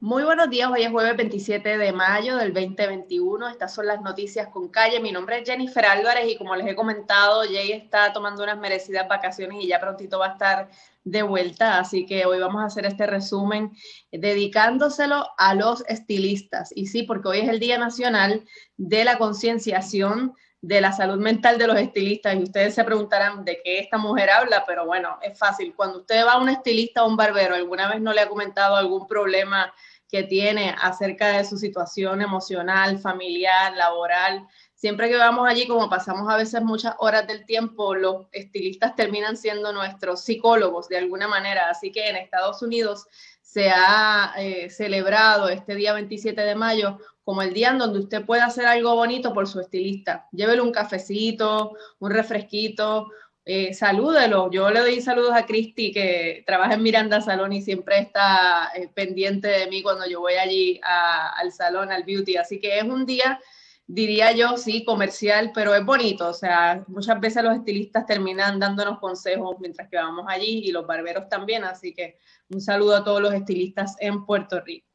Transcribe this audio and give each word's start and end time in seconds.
Muy 0.00 0.24
buenos 0.24 0.48
días, 0.48 0.70
hoy 0.70 0.82
es 0.82 0.90
jueves 0.90 1.16
27 1.16 1.76
de 1.76 1.92
mayo 1.92 2.36
del 2.36 2.54
2021. 2.54 3.48
Estas 3.48 3.74
son 3.74 3.86
las 3.86 4.00
noticias 4.00 4.48
con 4.48 4.68
calle. 4.68 5.00
Mi 5.00 5.12
nombre 5.12 5.38
es 5.38 5.48
Jennifer 5.48 5.84
Álvarez 5.84 6.28
y 6.28 6.36
como 6.36 6.56
les 6.56 6.66
he 6.66 6.74
comentado, 6.74 7.42
Jay 7.42 7.72
está 7.72 8.12
tomando 8.12 8.42
unas 8.42 8.58
merecidas 8.58 9.06
vacaciones 9.06 9.62
y 9.62 9.68
ya 9.68 9.78
prontito 9.78 10.18
va 10.18 10.28
a 10.28 10.32
estar 10.32 10.70
de 11.04 11.22
vuelta. 11.22 11.78
Así 11.78 12.06
que 12.06 12.24
hoy 12.24 12.40
vamos 12.40 12.62
a 12.62 12.66
hacer 12.66 12.86
este 12.86 13.06
resumen 13.06 13.70
dedicándoselo 14.10 15.28
a 15.36 15.54
los 15.54 15.84
estilistas. 15.86 16.72
Y 16.74 16.86
sí, 16.86 17.02
porque 17.02 17.28
hoy 17.28 17.40
es 17.40 17.48
el 17.48 17.60
Día 17.60 17.76
Nacional 17.76 18.44
de 18.78 19.04
la 19.04 19.18
Concienciación 19.18 20.34
de 20.62 20.80
la 20.80 20.92
salud 20.92 21.18
mental 21.18 21.58
de 21.58 21.66
los 21.66 21.76
estilistas 21.76 22.36
y 22.36 22.44
ustedes 22.44 22.74
se 22.74 22.84
preguntarán 22.84 23.44
de 23.44 23.60
qué 23.64 23.80
esta 23.80 23.98
mujer 23.98 24.30
habla, 24.30 24.64
pero 24.64 24.86
bueno, 24.86 25.18
es 25.20 25.36
fácil. 25.36 25.74
Cuando 25.74 25.98
usted 25.98 26.24
va 26.24 26.34
a 26.34 26.38
un 26.38 26.48
estilista 26.48 27.02
o 27.02 27.08
un 27.08 27.16
barbero, 27.16 27.56
alguna 27.56 27.88
vez 27.88 28.00
no 28.00 28.12
le 28.12 28.20
ha 28.20 28.28
comentado 28.28 28.76
algún 28.76 29.08
problema 29.08 29.74
que 30.08 30.22
tiene 30.22 30.74
acerca 30.80 31.28
de 31.36 31.44
su 31.44 31.58
situación 31.58 32.22
emocional, 32.22 32.98
familiar, 32.98 33.74
laboral. 33.76 34.46
Siempre 34.74 35.08
que 35.08 35.16
vamos 35.16 35.48
allí, 35.48 35.66
como 35.66 35.90
pasamos 35.90 36.30
a 36.32 36.36
veces 36.36 36.62
muchas 36.62 36.94
horas 36.98 37.26
del 37.26 37.44
tiempo, 37.44 37.94
los 37.96 38.26
estilistas 38.30 38.94
terminan 38.94 39.36
siendo 39.36 39.72
nuestros 39.72 40.20
psicólogos 40.20 40.88
de 40.88 40.98
alguna 40.98 41.26
manera. 41.26 41.70
Así 41.70 41.90
que 41.90 42.08
en 42.08 42.16
Estados 42.16 42.62
Unidos 42.62 43.06
se 43.52 43.68
ha 43.68 44.32
eh, 44.38 44.70
celebrado 44.70 45.50
este 45.50 45.74
día 45.74 45.92
27 45.92 46.40
de 46.40 46.54
mayo 46.54 46.98
como 47.22 47.42
el 47.42 47.52
día 47.52 47.68
en 47.68 47.76
donde 47.76 47.98
usted 47.98 48.24
puede 48.24 48.40
hacer 48.40 48.64
algo 48.64 48.94
bonito 48.94 49.34
por 49.34 49.46
su 49.46 49.60
estilista. 49.60 50.26
Llévele 50.32 50.62
un 50.62 50.72
cafecito, 50.72 51.74
un 51.98 52.10
refresquito, 52.10 53.10
eh, 53.44 53.74
salúdelo. 53.74 54.50
Yo 54.50 54.70
le 54.70 54.80
doy 54.80 55.02
saludos 55.02 55.34
a 55.34 55.44
Cristi, 55.44 55.92
que 55.92 56.44
trabaja 56.46 56.74
en 56.74 56.82
Miranda 56.82 57.20
Salón 57.20 57.52
y 57.52 57.60
siempre 57.60 57.98
está 57.98 58.70
eh, 58.74 58.88
pendiente 58.88 59.48
de 59.48 59.66
mí 59.66 59.82
cuando 59.82 60.08
yo 60.08 60.20
voy 60.20 60.34
allí 60.34 60.80
al 60.82 61.52
salón, 61.52 61.92
al 61.92 62.04
beauty. 62.04 62.38
Así 62.38 62.58
que 62.58 62.78
es 62.78 62.84
un 62.84 63.04
día, 63.04 63.38
diría 63.86 64.32
yo, 64.32 64.56
sí, 64.56 64.84
comercial, 64.84 65.52
pero 65.54 65.74
es 65.74 65.84
bonito. 65.84 66.28
O 66.28 66.34
sea, 66.34 66.84
muchas 66.88 67.20
veces 67.20 67.42
los 67.42 67.56
estilistas 67.56 68.06
terminan 68.06 68.58
dándonos 68.58 68.98
consejos 68.98 69.56
mientras 69.60 69.88
que 69.88 69.96
vamos 69.96 70.24
allí 70.28 70.62
y 70.64 70.72
los 70.72 70.86
barberos 70.86 71.28
también. 71.28 71.64
Así 71.64 71.94
que 71.94 72.18
un 72.48 72.60
saludo 72.60 72.96
a 72.96 73.04
todos 73.04 73.20
los 73.20 73.34
estilistas 73.34 73.96
en 74.00 74.24
Puerto 74.24 74.60
Rico. 74.60 74.86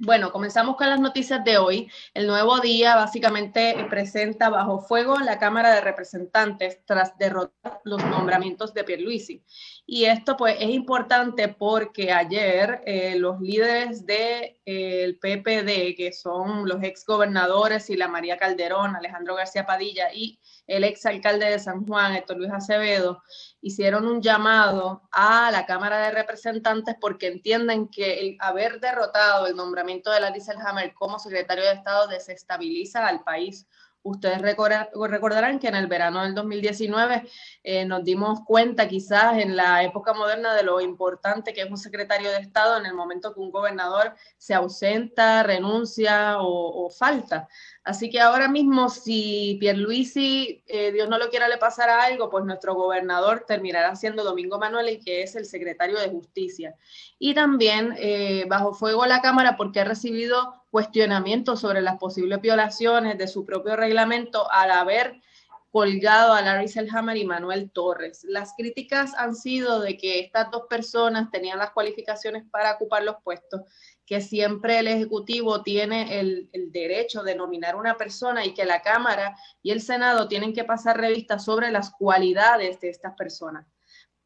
Bueno, 0.00 0.30
comenzamos 0.30 0.76
con 0.76 0.88
las 0.88 1.00
noticias 1.00 1.42
de 1.44 1.58
hoy. 1.58 1.90
El 2.14 2.28
nuevo 2.28 2.60
día 2.60 2.94
básicamente 2.94 3.74
presenta 3.90 4.48
bajo 4.48 4.80
fuego 4.80 5.18
la 5.18 5.40
Cámara 5.40 5.74
de 5.74 5.80
Representantes 5.80 6.84
tras 6.84 7.18
derrotar 7.18 7.80
los 7.82 8.04
nombramientos 8.04 8.72
de 8.74 8.84
Pierluisi. 8.84 9.42
Y 9.90 10.04
esto 10.04 10.36
pues 10.36 10.56
es 10.60 10.68
importante 10.68 11.48
porque 11.48 12.12
ayer 12.12 12.82
eh, 12.84 13.14
los 13.18 13.40
líderes 13.40 14.04
del 14.04 14.18
de, 14.18 14.60
eh, 14.66 15.18
PPD, 15.18 15.96
que 15.96 16.12
son 16.12 16.68
los 16.68 16.82
ex 16.82 17.06
gobernadores 17.06 17.88
y 17.88 17.96
la 17.96 18.06
María 18.06 18.36
Calderón, 18.36 18.94
Alejandro 18.94 19.34
García 19.34 19.64
Padilla 19.64 20.12
y 20.12 20.38
el 20.66 20.84
ex 20.84 21.06
alcalde 21.06 21.46
de 21.46 21.58
San 21.58 21.86
Juan, 21.86 22.14
Héctor 22.14 22.36
Luis 22.36 22.52
Acevedo, 22.52 23.22
hicieron 23.62 24.06
un 24.06 24.20
llamado 24.20 25.08
a 25.10 25.50
la 25.50 25.64
Cámara 25.64 26.00
de 26.00 26.10
Representantes 26.10 26.94
porque 27.00 27.28
entienden 27.28 27.88
que 27.88 28.20
el 28.20 28.36
haber 28.40 28.80
derrotado 28.80 29.46
el 29.46 29.56
nombramiento 29.56 30.10
de 30.10 30.20
Larissa 30.20 30.52
Hammer 30.66 30.92
como 30.92 31.18
secretario 31.18 31.64
de 31.64 31.72
Estado 31.72 32.08
desestabiliza 32.08 33.06
al 33.06 33.24
país. 33.24 33.66
Ustedes 34.02 34.40
recordarán 34.40 35.58
que 35.58 35.68
en 35.68 35.74
el 35.74 35.86
verano 35.86 36.22
del 36.22 36.34
2019 36.34 37.28
eh, 37.64 37.84
nos 37.84 38.04
dimos 38.04 38.40
cuenta 38.46 38.88
quizás 38.88 39.38
en 39.38 39.56
la 39.56 39.82
época 39.82 40.14
moderna 40.14 40.54
de 40.54 40.62
lo 40.62 40.80
importante 40.80 41.52
que 41.52 41.62
es 41.62 41.70
un 41.70 41.76
secretario 41.76 42.30
de 42.30 42.38
Estado 42.38 42.78
en 42.78 42.86
el 42.86 42.94
momento 42.94 43.34
que 43.34 43.40
un 43.40 43.50
gobernador 43.50 44.14
se 44.36 44.54
ausenta, 44.54 45.42
renuncia 45.42 46.36
o, 46.38 46.88
falta. 46.90 47.48
Así 47.84 48.08
que 48.10 48.20
ahora 48.20 48.48
mismo 48.48 48.88
si 48.88 49.56
Pierluisi, 49.60 50.62
eh, 50.66 50.92
Dios 50.92 51.08
no 51.08 51.18
lo 51.18 51.30
quiera, 51.30 51.48
le 51.48 51.58
pasara 51.58 52.02
algo, 52.04 52.30
pues 52.30 52.44
nuestro 52.44 52.74
gobernador 52.74 53.44
terminará 53.46 53.94
siendo 53.96 54.24
Domingo 54.24 54.58
Manuel, 54.58 55.00
que 55.04 55.22
es 55.22 55.36
el 55.36 55.44
secretario 55.44 55.98
de 55.98 56.08
Justicia. 56.08 56.74
Y 57.18 57.34
también 57.34 57.94
eh, 57.98 58.44
bajo 58.48 58.72
fuego 58.72 59.04
la 59.06 59.20
Cámara 59.20 59.56
porque 59.56 59.80
ha 59.80 59.84
recibido 59.84 60.54
cuestionamientos 60.70 61.60
sobre 61.60 61.80
las 61.80 61.98
posibles 61.98 62.40
violaciones 62.40 63.18
de 63.18 63.28
su 63.28 63.44
propio 63.44 63.76
reglamento 63.76 64.50
al 64.50 64.70
haber 64.70 65.20
colgado 65.70 66.32
a 66.32 66.40
Larry 66.40 66.68
Selhammer 66.68 67.16
y 67.16 67.24
Manuel 67.24 67.70
Torres. 67.70 68.24
Las 68.24 68.54
críticas 68.56 69.14
han 69.14 69.34
sido 69.34 69.80
de 69.80 69.96
que 69.96 70.20
estas 70.20 70.50
dos 70.50 70.62
personas 70.68 71.30
tenían 71.30 71.58
las 71.58 71.70
cualificaciones 71.70 72.44
para 72.50 72.72
ocupar 72.72 73.02
los 73.02 73.16
puestos, 73.22 73.62
que 74.06 74.20
siempre 74.22 74.78
el 74.78 74.88
Ejecutivo 74.88 75.62
tiene 75.62 76.18
el, 76.18 76.48
derecho 76.72 77.22
de 77.22 77.34
nominar 77.34 77.76
una 77.76 77.96
persona 77.96 78.44
y 78.44 78.54
que 78.54 78.64
la 78.64 78.80
Cámara 78.80 79.36
y 79.62 79.70
el 79.70 79.82
Senado 79.82 80.28
tienen 80.28 80.54
que 80.54 80.64
pasar 80.64 80.98
revista 80.98 81.38
sobre 81.38 81.70
las 81.70 81.90
cualidades 81.90 82.80
de 82.80 82.88
estas 82.88 83.14
personas. 83.14 83.66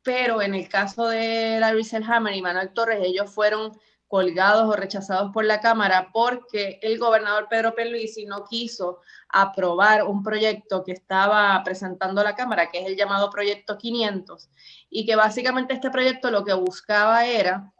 Pero 0.04 0.42
en 0.42 0.54
el 0.54 0.69
caso 0.69 1.08
de 1.08 1.58
Larry 1.60 1.84
Selhammer 1.84 2.34
y 2.34 2.42
Manuel 2.42 2.72
Torres, 2.72 3.00
ellos 3.02 3.31
fueron 3.31 3.72
colgados 4.12 4.68
o 4.68 4.76
rechazados 4.76 5.32
por 5.32 5.46
la 5.46 5.62
Cámara 5.62 6.10
porque 6.12 6.78
el 6.82 6.98
gobernador 6.98 7.46
Pedro 7.48 7.74
Pierluisi 7.74 8.26
no 8.26 8.44
quiso 8.44 9.00
aprobar 9.30 10.04
un 10.04 10.22
proyecto 10.22 10.84
que 10.84 10.92
estaba 10.92 11.58
presentando 11.64 12.22
la 12.22 12.34
Cámara, 12.34 12.70
que 12.70 12.80
es 12.80 12.86
el 12.88 12.94
llamado 12.98 13.30
Proyecto 13.30 13.78
500, 13.78 14.50
y 14.90 15.06
que 15.06 15.16
básicamente 15.16 15.72
este 15.72 15.90
proyecto 15.90 16.30
lo 16.30 16.44
que 16.44 16.52
buscaba 16.52 17.24
era 17.24 17.72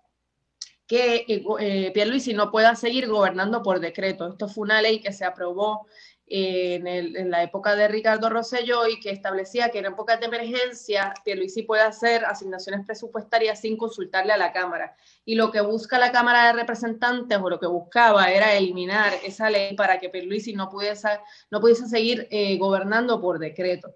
que 0.87 1.27
eh, 1.29 1.91
Pierluisi 1.93 2.33
no 2.33 2.51
pueda 2.51 2.77
seguir 2.77 3.09
gobernando 3.09 3.63
por 3.63 3.79
decreto. 3.79 4.29
Esto 4.29 4.49
fue 4.49 4.63
una 4.63 4.81
ley 4.81 5.03
que 5.03 5.13
se 5.13 5.27
aprobó 5.27 5.87
en, 6.35 7.31
la 7.31 7.43
época 7.43 7.77
de 7.77 7.89
Ricardo 7.89 8.31
Rosselló 8.31 8.89
y 8.89 8.99
que 9.01 9.11
establecía 9.11 9.69
que 9.69 9.81
en 9.81 9.87
épocas 9.87 10.19
de 10.19 10.27
emergencia 10.27 11.13
Pierluisi 11.25 11.63
puede 11.63 11.83
hacer 11.83 12.25
asignaciones 12.25 12.87
presupuestarias 12.87 13.61
sin 13.61 13.77
consultarle 13.77 14.33
a 14.33 14.39
la 14.39 14.51
Cámara. 14.51 14.97
Y 15.27 15.35
lo 15.35 15.51
que 15.51 15.61
busca 15.61 15.99
la 15.99 16.11
Cámara 16.11 16.47
de 16.47 16.55
Representantes 16.55 17.39
o 17.39 17.51
lo 17.51 17.61
que 17.61 17.67
buscaba 17.67 18.31
era 18.31 18.55
eliminar 18.55 19.13
esa 19.23 19.51
ley 19.51 19.77
para 19.77 20.01
que 20.01 20.09
Pierluisi 20.09 20.55
no 20.55 20.71
pudiese, 20.71 21.21
no 21.51 21.61
pudiese 21.61 21.87
seguir 21.87 22.27
eh, 22.31 22.57
gobernando 22.57 23.21
por 23.21 23.39
decreto. 23.39 23.95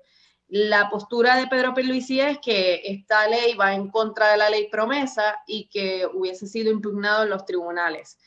La 0.49 0.91
postura 0.91 1.37
de 1.37 1.47
Pedro 1.47 1.73
Pierluisi 1.73 2.21
es 2.21 2.39
que 2.39 2.83
esta 2.85 3.27
ley 3.29 3.55
va 3.55 3.75
en 3.75 3.89
contra 3.89 4.33
de 4.33 4.37
la 4.37 4.51
ley 4.51 4.69
promesa 4.69 5.43
y 5.47 5.69
que 5.71 6.07
hubiese 6.13 6.47
sido 6.47 6.71
impugnado 6.71 7.25
en 7.25 7.31
los 7.31 7.47
tribunales 7.47 8.19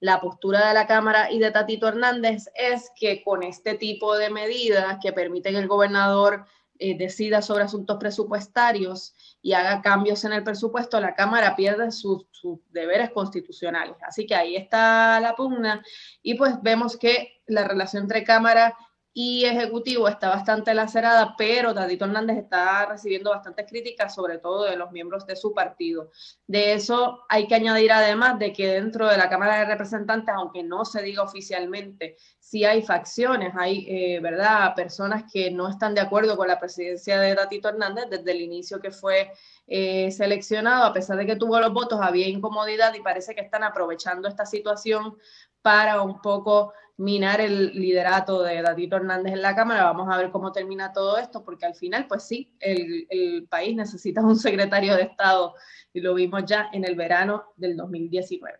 la 0.00 0.20
postura 0.20 0.68
de 0.68 0.74
la 0.74 0.86
Cámara 0.86 1.30
y 1.30 1.38
de 1.38 1.50
Tatito 1.50 1.88
Hernández 1.88 2.50
es 2.54 2.90
que 2.94 3.22
con 3.22 3.42
este 3.42 3.74
tipo 3.74 4.16
de 4.16 4.30
medidas 4.30 4.98
que 5.02 5.12
permiten 5.12 5.56
el 5.56 5.66
gobernador 5.66 6.44
eh, 6.78 6.96
decida 6.96 7.42
sobre 7.42 7.64
asuntos 7.64 7.96
presupuestarios 7.98 9.12
y 9.42 9.52
haga 9.52 9.82
cambios 9.82 10.24
en 10.24 10.32
el 10.32 10.44
presupuesto, 10.44 11.00
la 11.00 11.16
Cámara 11.16 11.56
pierde 11.56 11.90
sus, 11.90 12.26
sus 12.30 12.60
deberes 12.70 13.10
constitucionales. 13.10 13.96
Así 14.06 14.26
que 14.26 14.36
ahí 14.36 14.54
está 14.54 15.18
la 15.18 15.34
pugna 15.34 15.82
y 16.22 16.34
pues 16.34 16.62
vemos 16.62 16.96
que 16.96 17.42
la 17.46 17.66
relación 17.66 18.04
entre 18.04 18.22
Cámara 18.22 18.76
y 19.12 19.44
Ejecutivo 19.44 20.06
está 20.06 20.28
bastante 20.28 20.72
lacerada, 20.74 21.34
pero 21.36 21.74
Dadito 21.74 22.04
Hernández 22.04 22.36
está 22.38 22.86
recibiendo 22.86 23.30
bastantes 23.30 23.66
críticas, 23.68 24.14
sobre 24.14 24.38
todo 24.38 24.64
de 24.64 24.76
los 24.76 24.92
miembros 24.92 25.26
de 25.26 25.34
su 25.34 25.52
partido. 25.52 26.10
De 26.46 26.74
eso 26.74 27.24
hay 27.28 27.48
que 27.48 27.56
añadir 27.56 27.90
además 27.90 28.38
de 28.38 28.52
que 28.52 28.68
dentro 28.68 29.08
de 29.08 29.16
la 29.16 29.28
Cámara 29.28 29.58
de 29.58 29.64
Representantes, 29.64 30.34
aunque 30.36 30.62
no 30.62 30.84
se 30.84 31.02
diga 31.02 31.22
oficialmente, 31.22 32.16
sí 32.38 32.64
hay 32.64 32.82
facciones, 32.82 33.52
hay, 33.56 33.86
eh, 33.88 34.20
¿verdad?, 34.20 34.74
personas 34.74 35.24
que 35.32 35.50
no 35.50 35.68
están 35.68 35.94
de 35.94 36.00
acuerdo 36.00 36.36
con 36.36 36.48
la 36.48 36.60
presidencia 36.60 37.18
de 37.18 37.34
Dadito 37.34 37.68
Hernández 37.68 38.06
desde 38.10 38.30
el 38.30 38.40
inicio 38.40 38.80
que 38.80 38.90
fue 38.90 39.32
eh, 39.66 40.10
seleccionado, 40.10 40.84
a 40.84 40.92
pesar 40.92 41.16
de 41.16 41.26
que 41.26 41.36
tuvo 41.36 41.58
los 41.60 41.72
votos, 41.72 42.00
había 42.00 42.28
incomodidad 42.28 42.94
y 42.94 43.00
parece 43.00 43.34
que 43.34 43.40
están 43.40 43.64
aprovechando 43.64 44.28
esta 44.28 44.46
situación 44.46 45.18
para 45.60 46.02
un 46.02 46.22
poco 46.22 46.72
minar 46.98 47.40
el 47.40 47.72
liderato 47.74 48.42
de 48.42 48.60
Datito 48.60 48.96
Hernández 48.96 49.32
en 49.32 49.40
la 49.40 49.54
Cámara. 49.54 49.84
Vamos 49.84 50.08
a 50.12 50.16
ver 50.16 50.30
cómo 50.30 50.52
termina 50.52 50.92
todo 50.92 51.16
esto, 51.16 51.44
porque 51.44 51.64
al 51.64 51.74
final, 51.74 52.06
pues 52.08 52.24
sí, 52.24 52.52
el, 52.60 53.46
país 53.48 53.74
necesita 53.74 54.20
un 54.20 54.36
secretario 54.36 54.96
de 54.96 55.02
Estado 55.02 55.54
y 55.92 56.00
lo 56.00 56.14
vimos 56.14 56.44
ya 56.44 56.68
en 56.72 56.84
el 56.84 56.96
verano 56.96 57.52
del 57.56 57.76
2019. 57.76 58.58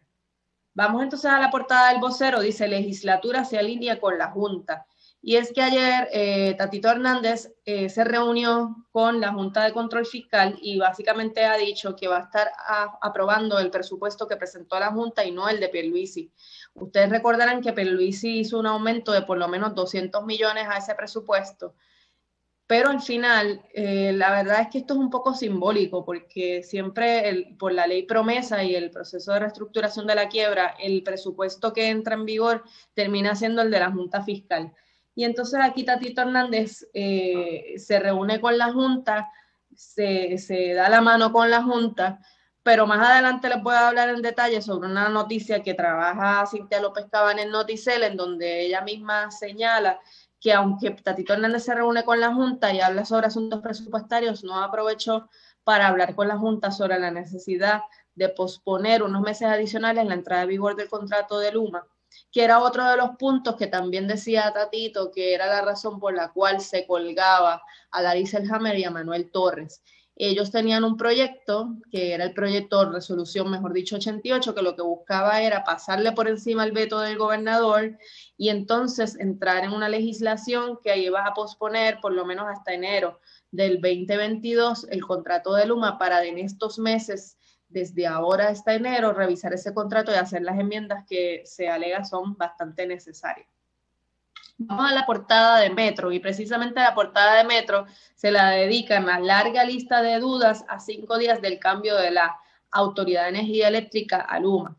Vamos 0.73 1.02
entonces 1.02 1.31
a 1.31 1.40
la 1.40 1.50
portada 1.50 1.90
del 1.90 2.00
vocero, 2.00 2.40
dice 2.40 2.69
legislatura 2.69 3.44
se 3.44 3.58
alinea 3.58 3.99
con 3.99 4.17
la 4.17 4.31
Junta. 4.31 4.87
Y 5.20 5.35
es 5.35 5.52
que 5.52 5.61
ayer 5.61 6.08
eh, 6.12 6.55
Tatito 6.56 6.88
Hernández 6.88 7.52
eh, 7.64 7.88
se 7.88 8.05
reunió 8.05 8.87
con 8.93 9.20
la 9.20 9.32
Junta 9.32 9.64
de 9.64 9.73
Control 9.73 10.06
Fiscal 10.06 10.56
y 10.62 10.79
básicamente 10.79 11.44
ha 11.44 11.56
dicho 11.56 11.96
que 11.96 12.06
va 12.06 12.19
a 12.19 12.23
estar 12.23 12.52
aprobando 13.00 13.58
el 13.58 13.70
presupuesto 13.70 14.29
que 14.29 14.37
presentó 14.37 14.79
la 14.79 14.93
Junta 14.93 15.25
y 15.25 15.32
no 15.32 15.49
el 15.49 15.58
de 15.58 15.69
Pierluisi. 15.69 16.32
Ustedes 16.81 17.11
recordarán 17.11 17.61
que 17.61 17.73
Pierluisi 17.73 18.41
hizo 18.41 18.59
un 18.59 18.67
aumento 18.67 19.13
de 19.13 19.23
por 19.23 19.39
lo 19.39 19.49
menos 19.49 19.75
200 19.75 20.25
millones 20.25 20.67
a 20.69 20.79
ese 20.79 20.95
presupuesto 20.95 21.75
pero 22.69 22.91
al 22.91 23.01
final, 23.01 23.63
eh, 23.73 24.13
la 24.15 24.31
verdad 24.31 24.61
es 24.61 24.69
que 24.69 24.79
esto 24.79 24.93
es 24.93 25.01
un 25.01 25.09
poco 25.09 25.33
simbólico, 25.33 26.05
porque 26.05 26.63
siempre 26.63 27.57
por 27.59 27.73
la 27.73 27.87
ley 27.87 28.03
promesa 28.03 28.63
y 28.63 28.75
el 28.77 28.91
proceso 28.91 29.33
de 29.33 29.41
reestructuración 29.41 30.07
de 30.07 30.15
la 30.15 30.29
quiebra, 30.29 30.75
el 30.79 31.03
presupuesto 31.03 31.73
que 31.73 31.89
entra 31.89 32.15
en 32.15 32.27
vigor 32.27 32.63
termina 32.93 33.35
siendo 33.35 33.63
el 33.63 33.71
de 33.71 33.81
la 33.81 33.91
Junta 33.91 34.23
Fiscal. 34.23 34.75
Y 35.15 35.25
entonces 35.25 35.59
aquí 35.63 35.83
Tatito 35.83 36.21
Hernández 36.21 36.87
eh, 36.93 37.73
se 37.79 38.01
reúne 38.01 38.39
con 38.39 38.59
la 38.59 38.71
Junta, 38.71 39.31
se, 39.75 40.37
se 40.37 40.75
da 40.75 40.91
la 40.91 41.01
mano 41.01 41.33
con 41.33 41.49
la 41.51 41.63
Junta, 41.63 42.21
pero 42.69 42.87
más 42.87 43.00
adelante 43.09 43.49
les 43.49 43.62
voy 43.62 43.75
a 43.75 43.88
hablar 43.88 44.11
en 44.11 44.20
detalle 44.20 44.61
sobre 44.61 44.91
una 44.91 45.09
noticia 45.09 45.62
que 45.62 45.73
trabaja 45.73 46.44
Cintia 46.47 46.82
López 46.82 47.06
Cabán 47.11 47.38
en 47.38 47.50
Noticel, 47.50 48.03
en 48.03 48.15
donde 48.15 48.61
ella 48.61 48.82
misma 48.82 49.31
señala 49.31 49.99
que 50.38 50.53
aunque 50.53 50.91
Tatito 50.91 51.32
Hernández 51.32 51.65
se 51.65 51.75
reúne 51.75 52.05
con 52.05 52.20
la 52.20 52.35
Junta 52.35 52.70
y 52.75 52.82
habla 52.82 53.06
sobre 53.06 53.29
asuntos 53.29 53.62
presupuestarios, 53.62 54.44
no 54.44 54.62
aprovechó 54.62 55.31
para 55.65 55.88
hablar 55.88 56.15
con 56.15 56.29
la 56.29 56.37
Junta 56.37 56.70
sobre 56.70 56.99
la 56.99 57.11
necesidad 57.11 57.81
de 58.15 58.29
posponer 58.29 59.03
unos 59.03 59.23
meses 59.23 59.49
adicionales 59.49 60.05
la 60.05 60.12
entrada 60.12 60.43
de 60.43 60.49
vigor 60.49 60.76
del 60.76 60.91
contrato 60.91 61.38
de 61.38 61.53
Luma, 61.53 61.87
que 62.31 62.44
era 62.44 62.61
otro 62.61 62.85
de 62.85 62.99
los 62.99 63.17
puntos 63.17 63.56
que 63.56 63.69
también 63.69 64.06
decía 64.06 64.53
Tatito 64.53 65.11
que 65.11 65.32
era 65.32 65.47
la 65.47 65.62
razón 65.62 65.99
por 65.99 66.14
la 66.14 66.32
cual 66.32 66.61
se 66.61 66.87
colgaba 66.87 67.62
a 67.91 68.03
Larissa 68.03 68.43
Hammer 68.50 68.79
y 68.79 68.85
a 68.85 68.91
Manuel 68.91 69.31
Torres. 69.31 69.82
Ellos 70.20 70.50
tenían 70.50 70.82
un 70.82 70.97
proyecto, 70.97 71.76
que 71.93 72.12
era 72.12 72.25
el 72.25 72.35
proyecto 72.35 72.91
Resolución, 72.91 73.49
mejor 73.53 73.73
dicho, 73.73 73.94
88, 73.94 74.53
que 74.53 74.62
lo 74.62 74.75
que 74.75 74.82
buscaba 74.82 75.43
era 75.43 75.62
pasarle 75.62 76.11
por 76.11 76.26
encima 76.26 76.65
el 76.65 76.73
veto 76.73 76.99
del 76.99 77.17
gobernador 77.17 77.97
y 78.37 78.49
entonces 78.49 79.17
entrar 79.20 79.62
en 79.62 79.73
una 79.73 79.88
legislación 79.88 80.81
que 80.82 80.99
iba 80.99 81.25
a 81.25 81.35
posponer 81.35 82.00
por 82.00 82.12
lo 82.12 82.26
menos 82.26 82.47
hasta 82.49 82.73
enero 82.73 83.20
del 83.53 83.81
2022 83.81 84.88
el 84.91 85.06
contrato 85.06 85.55
de 85.55 85.67
Luma 85.67 85.99
para 85.99 86.25
en 86.25 86.38
estos 86.38 86.81
meses, 86.81 87.38
desde 87.69 88.09
ahora 88.09 88.49
hasta 88.49 88.75
enero, 88.75 89.12
revisar 89.12 89.53
ese 89.53 89.73
contrato 89.73 90.11
y 90.11 90.17
hacer 90.17 90.43
las 90.43 90.59
enmiendas 90.59 91.05
que 91.09 91.43
se 91.44 91.69
alega 91.69 92.03
son 92.03 92.37
bastante 92.37 92.88
necesarias. 92.88 93.58
Vamos 94.61 94.91
a 94.91 94.95
la 94.95 95.07
portada 95.07 95.61
de 95.61 95.71
Metro 95.71 96.11
y 96.11 96.19
precisamente 96.19 96.81
la 96.81 96.93
portada 96.93 97.37
de 97.37 97.45
Metro 97.45 97.87
se 98.17 98.33
la 98.33 98.51
dedica 98.51 98.99
una 98.99 99.21
larga 99.21 99.63
lista 99.63 100.03
de 100.03 100.19
dudas 100.19 100.65
a 100.69 100.81
cinco 100.81 101.17
días 101.17 101.41
del 101.41 101.61
cambio 101.61 101.95
de 101.95 102.11
la 102.11 102.37
Autoridad 102.73 103.23
de 103.23 103.29
Energía 103.29 103.69
Eléctrica 103.69 104.21
a 104.21 104.41
Luma. 104.41 104.77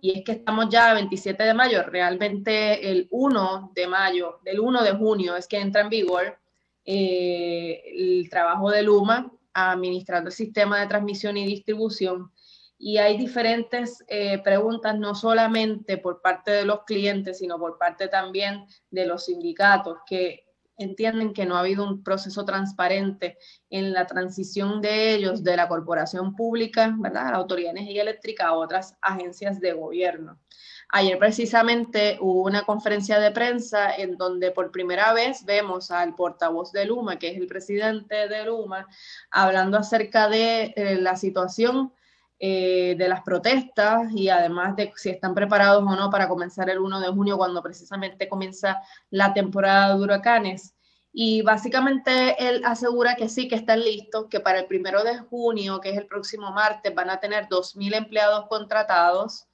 Y 0.00 0.18
es 0.18 0.24
que 0.24 0.32
estamos 0.32 0.68
ya 0.68 0.90
a 0.90 0.94
27 0.94 1.44
de 1.44 1.54
mayo, 1.54 1.84
realmente 1.84 2.90
el 2.90 3.06
1 3.10 3.70
de 3.72 3.86
mayo, 3.86 4.40
del 4.42 4.58
1 4.58 4.82
de 4.82 4.92
junio 4.92 5.36
es 5.36 5.46
que 5.46 5.60
entra 5.60 5.82
en 5.82 5.90
vigor 5.90 6.36
eh, 6.84 7.82
el 7.86 8.28
trabajo 8.28 8.70
de 8.70 8.82
Luma 8.82 9.30
administrando 9.52 10.30
el 10.30 10.34
sistema 10.34 10.80
de 10.80 10.88
transmisión 10.88 11.36
y 11.36 11.46
distribución 11.46 12.32
y 12.86 12.98
hay 12.98 13.16
diferentes 13.16 14.04
eh, 14.08 14.42
preguntas, 14.42 14.94
no 14.98 15.14
solamente 15.14 15.96
por 15.96 16.20
parte 16.20 16.50
de 16.50 16.66
los 16.66 16.84
clientes, 16.84 17.38
sino 17.38 17.58
por 17.58 17.78
parte 17.78 18.08
también 18.08 18.66
de 18.90 19.06
los 19.06 19.24
sindicatos, 19.24 20.00
que 20.06 20.44
entienden 20.76 21.32
que 21.32 21.46
no 21.46 21.56
ha 21.56 21.60
habido 21.60 21.82
un 21.82 22.02
proceso 22.02 22.44
transparente 22.44 23.38
en 23.70 23.94
la 23.94 24.06
transición 24.06 24.82
de 24.82 25.14
ellos 25.14 25.42
de 25.42 25.56
la 25.56 25.66
corporación 25.66 26.36
pública, 26.36 26.94
¿verdad? 26.98 27.30
La 27.30 27.38
Autoridad 27.38 27.72
de 27.72 27.80
Energía 27.80 28.02
Eléctrica 28.02 28.48
a 28.48 28.52
otras 28.52 28.98
agencias 29.00 29.60
de 29.60 29.72
gobierno. 29.72 30.38
Ayer 30.90 31.18
precisamente 31.18 32.18
hubo 32.20 32.42
una 32.42 32.66
conferencia 32.66 33.18
de 33.18 33.30
prensa 33.30 33.96
en 33.96 34.18
donde 34.18 34.50
por 34.50 34.70
primera 34.70 35.14
vez 35.14 35.46
vemos 35.46 35.90
al 35.90 36.14
portavoz 36.14 36.70
de 36.72 36.84
Luma, 36.84 37.18
que 37.18 37.30
es 37.30 37.38
el 37.38 37.46
presidente 37.46 38.28
de 38.28 38.44
Luma, 38.44 38.86
hablando 39.30 39.78
acerca 39.78 40.28
de 40.28 40.74
eh, 40.76 40.96
la 41.00 41.16
situación 41.16 41.90
eh, 42.38 42.94
de 42.98 43.08
las 43.08 43.22
protestas 43.22 44.12
y 44.12 44.28
además 44.28 44.76
de 44.76 44.92
si 44.96 45.10
están 45.10 45.34
preparados 45.34 45.82
o 45.82 45.96
no 45.96 46.10
para 46.10 46.28
comenzar 46.28 46.68
el 46.68 46.80
1 46.80 47.00
de 47.00 47.08
junio 47.08 47.36
cuando 47.38 47.62
precisamente 47.62 48.28
comienza 48.28 48.82
la 49.10 49.32
temporada 49.32 49.94
de 49.96 50.02
huracanes. 50.02 50.74
Y 51.12 51.42
básicamente 51.42 52.34
él 52.48 52.62
asegura 52.64 53.14
que 53.14 53.28
sí, 53.28 53.46
que 53.46 53.54
están 53.54 53.80
listos, 53.80 54.26
que 54.28 54.40
para 54.40 54.58
el 54.58 54.66
primero 54.66 55.04
de 55.04 55.18
junio, 55.18 55.80
que 55.80 55.90
es 55.90 55.96
el 55.96 56.06
próximo 56.06 56.50
martes, 56.50 56.92
van 56.92 57.08
a 57.08 57.20
tener 57.20 57.48
2.000 57.48 57.94
empleados 57.94 58.46
contratados 58.48 59.46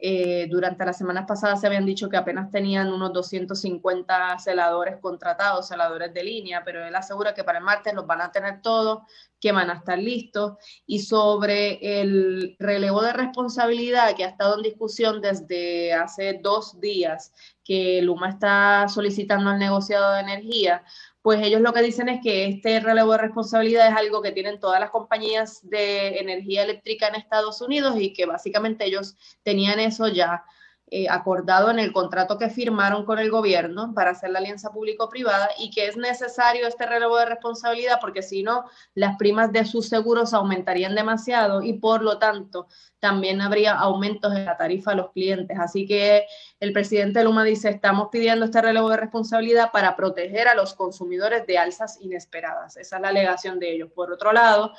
eh, 0.00 0.46
durante 0.48 0.84
las 0.84 0.96
semanas 0.96 1.24
pasadas 1.26 1.60
se 1.60 1.66
habían 1.66 1.84
dicho 1.84 2.08
que 2.08 2.16
apenas 2.16 2.52
tenían 2.52 2.92
unos 2.92 3.12
250 3.12 4.38
celadores 4.38 4.96
contratados, 5.00 5.66
celadores 5.66 6.14
de 6.14 6.22
línea, 6.22 6.62
pero 6.64 6.86
él 6.86 6.94
asegura 6.94 7.34
que 7.34 7.42
para 7.42 7.58
el 7.58 7.64
martes 7.64 7.94
los 7.94 8.06
van 8.06 8.20
a 8.20 8.30
tener 8.30 8.62
todos, 8.62 9.00
que 9.40 9.50
van 9.50 9.70
a 9.70 9.74
estar 9.74 9.98
listos. 9.98 10.52
Y 10.86 11.00
sobre 11.00 12.00
el 12.00 12.54
relevo 12.60 13.02
de 13.02 13.12
responsabilidad 13.12 14.14
que 14.14 14.24
ha 14.24 14.28
estado 14.28 14.56
en 14.56 14.62
discusión 14.62 15.20
desde 15.20 15.92
hace 15.92 16.38
dos 16.42 16.80
días, 16.80 17.32
que 17.64 18.00
Luma 18.00 18.30
está 18.30 18.86
solicitando 18.88 19.50
al 19.50 19.58
negociado 19.58 20.14
de 20.14 20.20
energía, 20.20 20.84
pues 21.22 21.42
ellos 21.42 21.60
lo 21.60 21.72
que 21.72 21.82
dicen 21.82 22.08
es 22.08 22.20
que 22.22 22.46
este 22.46 22.80
relevo 22.80 23.12
de 23.12 23.18
responsabilidad 23.18 23.88
es 23.88 23.96
algo 23.96 24.22
que 24.22 24.32
tienen 24.32 24.60
todas 24.60 24.80
las 24.80 24.90
compañías 24.90 25.60
de 25.68 26.18
energía 26.18 26.62
eléctrica 26.62 27.08
en 27.08 27.16
Estados 27.16 27.60
Unidos 27.60 27.96
y 27.98 28.12
que 28.12 28.26
básicamente 28.26 28.84
ellos 28.84 29.16
tenían 29.42 29.80
eso 29.80 30.08
ya 30.08 30.44
eh, 30.90 31.06
acordado 31.08 31.70
en 31.70 31.78
el 31.78 31.92
contrato 31.92 32.38
que 32.38 32.48
firmaron 32.50 33.04
con 33.04 33.18
el 33.18 33.30
gobierno 33.30 33.92
para 33.94 34.10
hacer 34.10 34.30
la 34.30 34.38
alianza 34.38 34.70
público-privada 34.70 35.50
y 35.58 35.70
que 35.70 35.86
es 35.86 35.96
necesario 35.96 36.66
este 36.66 36.86
relevo 36.86 37.18
de 37.18 37.26
responsabilidad 37.26 37.98
porque 38.00 38.22
si 38.22 38.42
no, 38.42 38.64
las 38.94 39.16
primas 39.16 39.52
de 39.52 39.64
sus 39.64 39.88
seguros 39.88 40.32
aumentarían 40.32 40.94
demasiado 40.94 41.62
y 41.62 41.74
por 41.74 42.02
lo 42.02 42.18
tanto 42.18 42.68
también 43.00 43.40
habría 43.40 43.74
aumentos 43.74 44.34
en 44.34 44.44
la 44.44 44.56
tarifa 44.56 44.92
a 44.92 44.94
los 44.94 45.10
clientes. 45.12 45.58
Así 45.58 45.86
que 45.86 46.26
el 46.58 46.72
presidente 46.72 47.22
Luma 47.22 47.44
dice, 47.44 47.68
estamos 47.68 48.08
pidiendo 48.10 48.44
este 48.44 48.60
relevo 48.60 48.88
de 48.90 48.96
responsabilidad 48.96 49.70
para 49.72 49.94
proteger 49.94 50.48
a 50.48 50.54
los 50.54 50.74
consumidores 50.74 51.46
de 51.46 51.58
alzas 51.58 51.98
inesperadas. 52.00 52.76
Esa 52.76 52.96
es 52.96 53.02
la 53.02 53.08
alegación 53.08 53.58
de 53.58 53.72
ellos. 53.72 53.90
Por 53.94 54.12
otro 54.12 54.32
lado, 54.32 54.72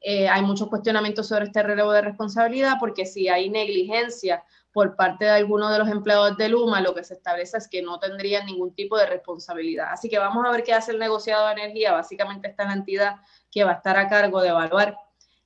eh, 0.00 0.28
hay 0.28 0.42
muchos 0.42 0.68
cuestionamientos 0.68 1.26
sobre 1.26 1.46
este 1.46 1.62
relevo 1.62 1.92
de 1.92 2.02
responsabilidad 2.02 2.76
porque 2.78 3.04
si 3.04 3.28
hay 3.28 3.50
negligencia 3.50 4.44
por 4.72 4.94
parte 4.94 5.24
de 5.24 5.32
alguno 5.32 5.70
de 5.70 5.78
los 5.78 5.88
empleados 5.88 6.36
de 6.36 6.48
Luma, 6.48 6.80
lo 6.80 6.94
que 6.94 7.02
se 7.02 7.14
establece 7.14 7.58
es 7.58 7.68
que 7.68 7.82
no 7.82 7.98
tendrían 7.98 8.46
ningún 8.46 8.74
tipo 8.74 8.96
de 8.96 9.06
responsabilidad. 9.06 9.88
Así 9.90 10.08
que 10.08 10.18
vamos 10.18 10.44
a 10.46 10.50
ver 10.52 10.62
qué 10.62 10.72
hace 10.72 10.92
el 10.92 10.98
negociado 10.98 11.46
de 11.46 11.54
energía. 11.54 11.92
Básicamente 11.92 12.48
está 12.48 12.64
la 12.64 12.74
entidad 12.74 13.16
que 13.50 13.64
va 13.64 13.72
a 13.72 13.74
estar 13.74 13.96
a 13.96 14.08
cargo 14.08 14.40
de 14.40 14.50
evaluar 14.50 14.96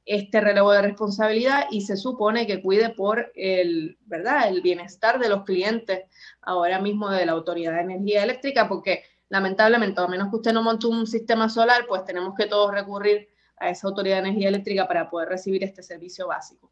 este 0.04 0.40
relevo 0.40 0.72
de 0.72 0.82
responsabilidad 0.82 1.66
y 1.70 1.82
se 1.82 1.96
supone 1.96 2.46
que 2.46 2.60
cuide 2.60 2.90
por 2.90 3.32
el, 3.36 3.96
¿verdad? 4.04 4.48
el 4.48 4.60
bienestar 4.60 5.18
de 5.18 5.28
los 5.28 5.44
clientes 5.44 6.02
ahora 6.40 6.80
mismo 6.80 7.08
de 7.08 7.24
la 7.24 7.32
Autoridad 7.32 7.72
de 7.72 7.82
Energía 7.82 8.24
Eléctrica, 8.24 8.68
porque 8.68 9.04
lamentablemente, 9.28 10.00
a 10.00 10.08
menos 10.08 10.28
que 10.28 10.36
usted 10.36 10.52
no 10.52 10.62
monte 10.62 10.88
un 10.88 11.06
sistema 11.06 11.48
solar, 11.48 11.86
pues 11.88 12.04
tenemos 12.04 12.34
que 12.36 12.46
todos 12.46 12.72
recurrir 12.72 13.28
a 13.62 13.70
esa 13.70 13.88
Autoridad 13.88 14.16
de 14.16 14.28
Energía 14.28 14.48
Eléctrica 14.48 14.86
para 14.86 15.08
poder 15.08 15.28
recibir 15.28 15.62
este 15.64 15.82
servicio 15.82 16.26
básico. 16.26 16.70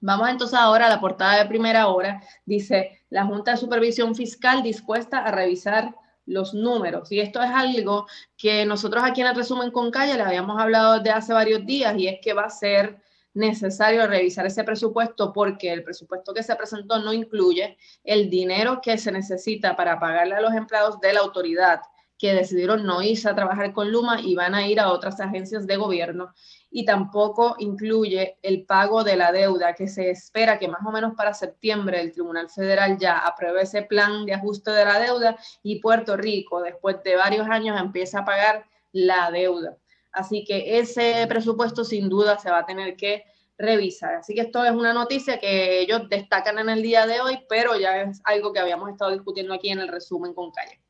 Vamos 0.00 0.28
entonces 0.28 0.58
ahora 0.58 0.86
a 0.86 0.90
la 0.90 1.00
portada 1.00 1.38
de 1.38 1.46
primera 1.46 1.88
hora. 1.88 2.22
Dice, 2.44 3.00
la 3.08 3.24
Junta 3.24 3.52
de 3.52 3.56
Supervisión 3.56 4.14
Fiscal 4.14 4.62
dispuesta 4.62 5.18
a 5.18 5.30
revisar 5.30 5.94
los 6.26 6.54
números. 6.54 7.10
Y 7.12 7.20
esto 7.20 7.42
es 7.42 7.50
algo 7.50 8.06
que 8.36 8.66
nosotros 8.66 9.02
aquí 9.04 9.20
en 9.20 9.28
el 9.28 9.36
resumen 9.36 9.70
con 9.70 9.90
calle 9.90 10.14
les 10.14 10.26
habíamos 10.26 10.60
hablado 10.60 10.98
desde 10.98 11.10
hace 11.10 11.32
varios 11.32 11.64
días 11.64 11.96
y 11.96 12.08
es 12.08 12.18
que 12.20 12.32
va 12.32 12.44
a 12.44 12.50
ser 12.50 12.98
necesario 13.34 14.06
revisar 14.06 14.46
ese 14.46 14.62
presupuesto 14.62 15.32
porque 15.32 15.72
el 15.72 15.82
presupuesto 15.82 16.32
que 16.32 16.42
se 16.42 16.54
presentó 16.54 16.98
no 16.98 17.12
incluye 17.12 17.76
el 18.04 18.30
dinero 18.30 18.80
que 18.80 18.96
se 18.96 19.10
necesita 19.10 19.74
para 19.76 19.98
pagarle 19.98 20.36
a 20.36 20.40
los 20.40 20.54
empleados 20.54 21.00
de 21.00 21.12
la 21.12 21.20
autoridad 21.20 21.80
que 22.24 22.32
decidieron 22.32 22.86
no 22.86 23.02
irse 23.02 23.28
a 23.28 23.34
trabajar 23.34 23.74
con 23.74 23.92
Luma 23.92 24.18
y 24.18 24.34
van 24.34 24.54
a 24.54 24.66
ir 24.66 24.80
a 24.80 24.90
otras 24.90 25.20
agencias 25.20 25.66
de 25.66 25.76
gobierno 25.76 26.32
y 26.70 26.86
tampoco 26.86 27.54
incluye 27.58 28.38
el 28.40 28.64
pago 28.64 29.04
de 29.04 29.14
la 29.14 29.30
deuda, 29.30 29.74
que 29.74 29.88
se 29.88 30.08
espera 30.08 30.58
que 30.58 30.66
más 30.66 30.80
o 30.86 30.90
menos 30.90 31.12
para 31.16 31.34
septiembre 31.34 32.00
el 32.00 32.12
Tribunal 32.12 32.48
Federal 32.48 32.96
ya 32.96 33.18
apruebe 33.18 33.60
ese 33.60 33.82
plan 33.82 34.24
de 34.24 34.32
ajuste 34.32 34.70
de 34.70 34.86
la 34.86 34.98
deuda 35.00 35.36
y 35.62 35.80
Puerto 35.80 36.16
Rico, 36.16 36.62
después 36.62 36.96
de 37.04 37.14
varios 37.16 37.46
años, 37.46 37.78
empieza 37.78 38.20
a 38.20 38.24
pagar 38.24 38.64
la 38.92 39.30
deuda. 39.30 39.76
Así 40.10 40.44
que 40.46 40.78
ese 40.78 41.26
presupuesto 41.28 41.84
sin 41.84 42.08
duda 42.08 42.38
se 42.38 42.50
va 42.50 42.60
a 42.60 42.66
tener 42.66 42.96
que 42.96 43.24
revisar. 43.58 44.14
Así 44.14 44.34
que 44.34 44.40
esto 44.40 44.64
es 44.64 44.72
una 44.72 44.94
noticia 44.94 45.38
que 45.38 45.78
ellos 45.78 46.08
destacan 46.08 46.58
en 46.58 46.70
el 46.70 46.80
día 46.80 47.06
de 47.06 47.20
hoy, 47.20 47.40
pero 47.50 47.78
ya 47.78 48.00
es 48.00 48.22
algo 48.24 48.54
que 48.54 48.60
habíamos 48.60 48.88
estado 48.88 49.10
discutiendo 49.10 49.52
aquí 49.52 49.68
en 49.68 49.80
el 49.80 49.88
resumen 49.88 50.32
con 50.32 50.50
calle. 50.52 50.83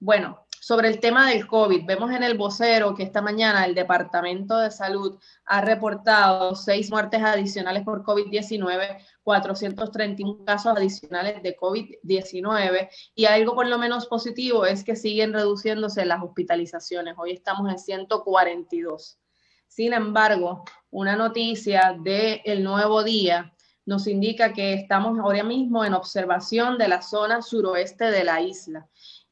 Bueno, 0.00 0.46
sobre 0.60 0.86
el 0.88 1.00
tema 1.00 1.28
del 1.28 1.48
COVID, 1.48 1.84
vemos 1.84 2.12
en 2.12 2.22
el 2.22 2.38
vocero 2.38 2.94
que 2.94 3.02
esta 3.02 3.20
mañana 3.20 3.64
el 3.64 3.74
Departamento 3.74 4.56
de 4.56 4.70
Salud 4.70 5.18
ha 5.44 5.60
reportado 5.60 6.54
seis 6.54 6.88
muertes 6.88 7.20
adicionales 7.20 7.82
por 7.82 8.04
COVID-19, 8.04 9.02
431 9.24 10.44
casos 10.44 10.76
adicionales 10.76 11.42
de 11.42 11.56
COVID-19 11.56 12.88
y 13.16 13.24
algo 13.24 13.56
por 13.56 13.66
lo 13.66 13.76
menos 13.76 14.06
positivo 14.06 14.66
es 14.66 14.84
que 14.84 14.94
siguen 14.94 15.32
reduciéndose 15.32 16.04
las 16.04 16.22
hospitalizaciones. 16.22 17.16
Hoy 17.18 17.32
estamos 17.32 17.68
en 17.68 17.78
142. 17.80 19.18
Sin 19.66 19.92
embargo, 19.92 20.62
una 20.90 21.16
noticia 21.16 21.96
del 22.00 22.62
nuevo 22.62 23.02
día 23.02 23.52
nos 23.84 24.06
indica 24.06 24.52
que 24.52 24.74
estamos 24.74 25.18
ahora 25.18 25.42
mismo 25.42 25.84
en 25.84 25.94
observación 25.94 26.78
de 26.78 26.86
la 26.86 27.02
zona 27.02 27.42
suroeste 27.42 28.12
de 28.12 28.22
la 28.22 28.40
isla 28.40 28.86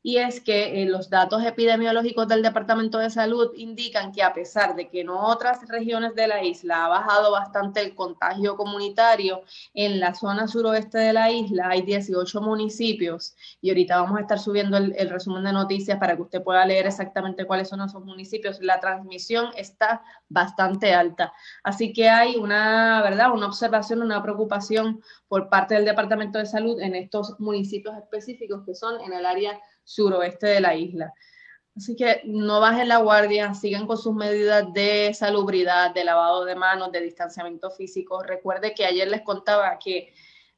y 0.07 0.19
es 0.19 0.41
que 0.41 0.83
eh, 0.83 0.87
los 0.87 1.11
datos 1.11 1.45
epidemiológicos 1.45 2.29
del 2.29 2.41
Departamento 2.41 2.99
de 2.99 3.11
Salud 3.11 3.51
indican 3.57 4.13
que 4.13 4.23
a 4.23 4.33
pesar 4.33 4.77
de 4.77 4.89
que 4.89 5.01
en 5.01 5.09
otras 5.09 5.67
regiones 5.67 6.15
de 6.15 6.29
la 6.29 6.45
isla 6.45 6.85
ha 6.85 6.89
bajado 6.89 7.33
bastante 7.33 7.81
el 7.81 7.93
contagio 7.97 8.57
comunitario, 8.57 9.43
en 9.75 9.99
la 9.99 10.15
zona 10.15 10.47
suroeste 10.47 10.99
de 10.99 11.13
la 11.13 11.33
isla 11.33 11.71
hay 11.71 11.83
18 11.83 12.41
municipios 12.41 13.35
y 13.61 13.71
ahorita 13.71 14.01
vamos 14.01 14.19
a 14.19 14.21
estar 14.21 14.39
subiendo 14.39 14.77
el, 14.77 14.95
el 14.97 15.11
resumen 15.11 15.43
de 15.43 15.53
noticias 15.53 15.99
para 15.99 16.15
que 16.15 16.23
usted 16.23 16.41
pueda 16.41 16.65
leer 16.65 16.87
exactamente 16.87 17.45
cuáles 17.45 17.69
son 17.69 17.81
esos 17.81 18.05
municipios. 18.05 18.61
La 18.61 18.79
transmisión 18.79 19.47
está 19.57 20.05
bastante 20.29 20.95
alta. 20.95 21.33
Así 21.65 21.93
que 21.93 22.09
hay 22.09 22.37
una, 22.37 23.03
¿verdad? 23.03 23.33
Una 23.33 23.47
observación, 23.47 24.03
una 24.03 24.23
preocupación 24.23 25.03
por 25.27 25.49
parte 25.49 25.75
del 25.75 25.85
Departamento 25.85 26.39
de 26.39 26.47
Salud 26.47 26.81
en 26.81 26.95
estos 26.95 27.41
municipios 27.41 27.97
específicos 27.97 28.63
que 28.65 28.77
son 28.77 29.01
en 29.01 29.13
el 29.13 29.27
área 29.27 29.59
suroeste 29.87 30.49
de 30.49 30.61
la 30.61 30.75
isla. 30.75 31.15
Así 31.77 31.95
que 31.95 32.23
no 32.25 32.61
bajen 32.61 32.89
la 32.89 32.99
guardia, 32.99 33.53
sigan 33.55 33.87
con 33.87 33.99
sus 33.99 34.15
medidas 34.15 34.73
de 34.73 35.13
salubridad, 35.15 35.93
de 35.93 36.05
lavado 36.05 36.45
de 36.45 36.55
manos, 36.55 36.91
de 36.91 37.03
distanciamiento 37.03 37.71
físico. 37.71 38.23
Recuerde 38.23 38.75
que 38.75 38.87
ayer 38.87 39.09
les 39.09 39.21
contaba 39.23 39.79
que 39.79 40.13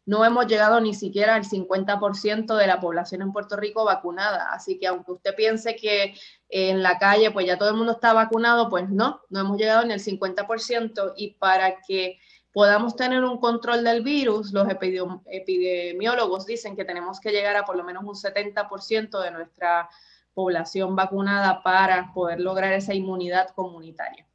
no 0.06 0.24
hemos 0.24 0.46
llegado 0.46 0.80
ni 0.80 0.94
siquiera 0.94 1.34
al 1.34 1.44
50% 1.44 2.56
de 2.56 2.66
la 2.66 2.80
población 2.80 3.20
en 3.20 3.32
Puerto 3.32 3.56
Rico 3.56 3.84
vacunada. 3.84 4.52
Así 4.52 4.78
que 4.78 4.86
aunque 4.86 5.12
usted 5.12 5.34
piense 5.34 5.76
que 5.76 6.14
en 6.48 6.82
la 6.82 6.98
calle 6.98 7.30
pues 7.30 7.46
ya 7.46 7.58
todo 7.58 7.68
el 7.68 7.76
mundo 7.76 7.92
está 7.92 8.12
vacunado, 8.12 8.70
pues 8.70 8.88
no, 8.88 9.20
no 9.28 9.40
hemos 9.40 9.58
llegado 9.58 9.84
ni 9.84 9.92
al 9.92 10.00
50% 10.00 11.12
y 11.16 11.34
para 11.34 11.80
que 11.86 12.18
podamos 12.58 12.96
tener 12.96 13.22
un 13.22 13.38
control 13.38 13.84
del 13.84 14.02
virus, 14.02 14.52
los 14.52 14.66
epidemiólogos 14.68 16.44
dicen 16.44 16.74
que 16.74 16.84
tenemos 16.84 17.20
que 17.20 17.30
llegar 17.30 17.54
a 17.54 17.64
por 17.64 17.76
lo 17.76 17.84
menos 17.84 18.02
un 18.02 18.16
70% 18.16 19.22
de 19.22 19.30
nuestra 19.30 19.88
población 20.34 20.96
vacunada 20.96 21.62
para 21.62 22.12
poder 22.12 22.40
lograr 22.40 22.72
esa 22.72 22.94
inmunidad 22.94 23.50
comunitaria. 23.50 24.26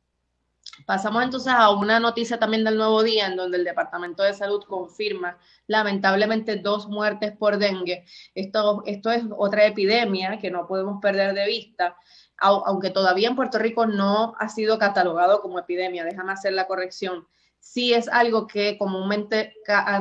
Pasamos 0.86 1.22
entonces 1.22 1.52
a 1.52 1.70
una 1.72 2.00
noticia 2.00 2.40
también 2.40 2.64
del 2.64 2.78
nuevo 2.78 3.04
día 3.04 3.28
en 3.28 3.36
donde 3.36 3.58
el 3.58 3.66
Departamento 3.66 4.24
de 4.24 4.34
Salud 4.34 4.64
confirma 4.64 5.38
lamentablemente 5.68 6.56
dos 6.56 6.88
muertes 6.88 7.36
por 7.36 7.58
dengue. 7.58 8.06
Esto, 8.36 8.84
esto 8.86 9.12
es 9.12 9.26
otra 9.38 9.66
epidemia 9.66 10.40
que 10.40 10.50
no 10.50 10.66
podemos 10.66 11.02
perder 11.02 11.34
de 11.34 11.46
vista, 11.46 11.98
aunque 12.38 12.90
todavía 12.90 13.28
en 13.28 13.36
Puerto 13.36 13.60
Rico 13.60 13.86
no 13.86 14.34
ha 14.40 14.48
sido 14.48 14.80
catalogado 14.80 15.42
como 15.42 15.60
epidemia. 15.60 16.06
Déjame 16.06 16.32
hacer 16.32 16.54
la 16.54 16.68
corrección 16.68 17.28
sí 17.64 17.94
es 17.94 18.10
algo 18.10 18.46
que 18.46 18.78
comúnmente 18.78 19.56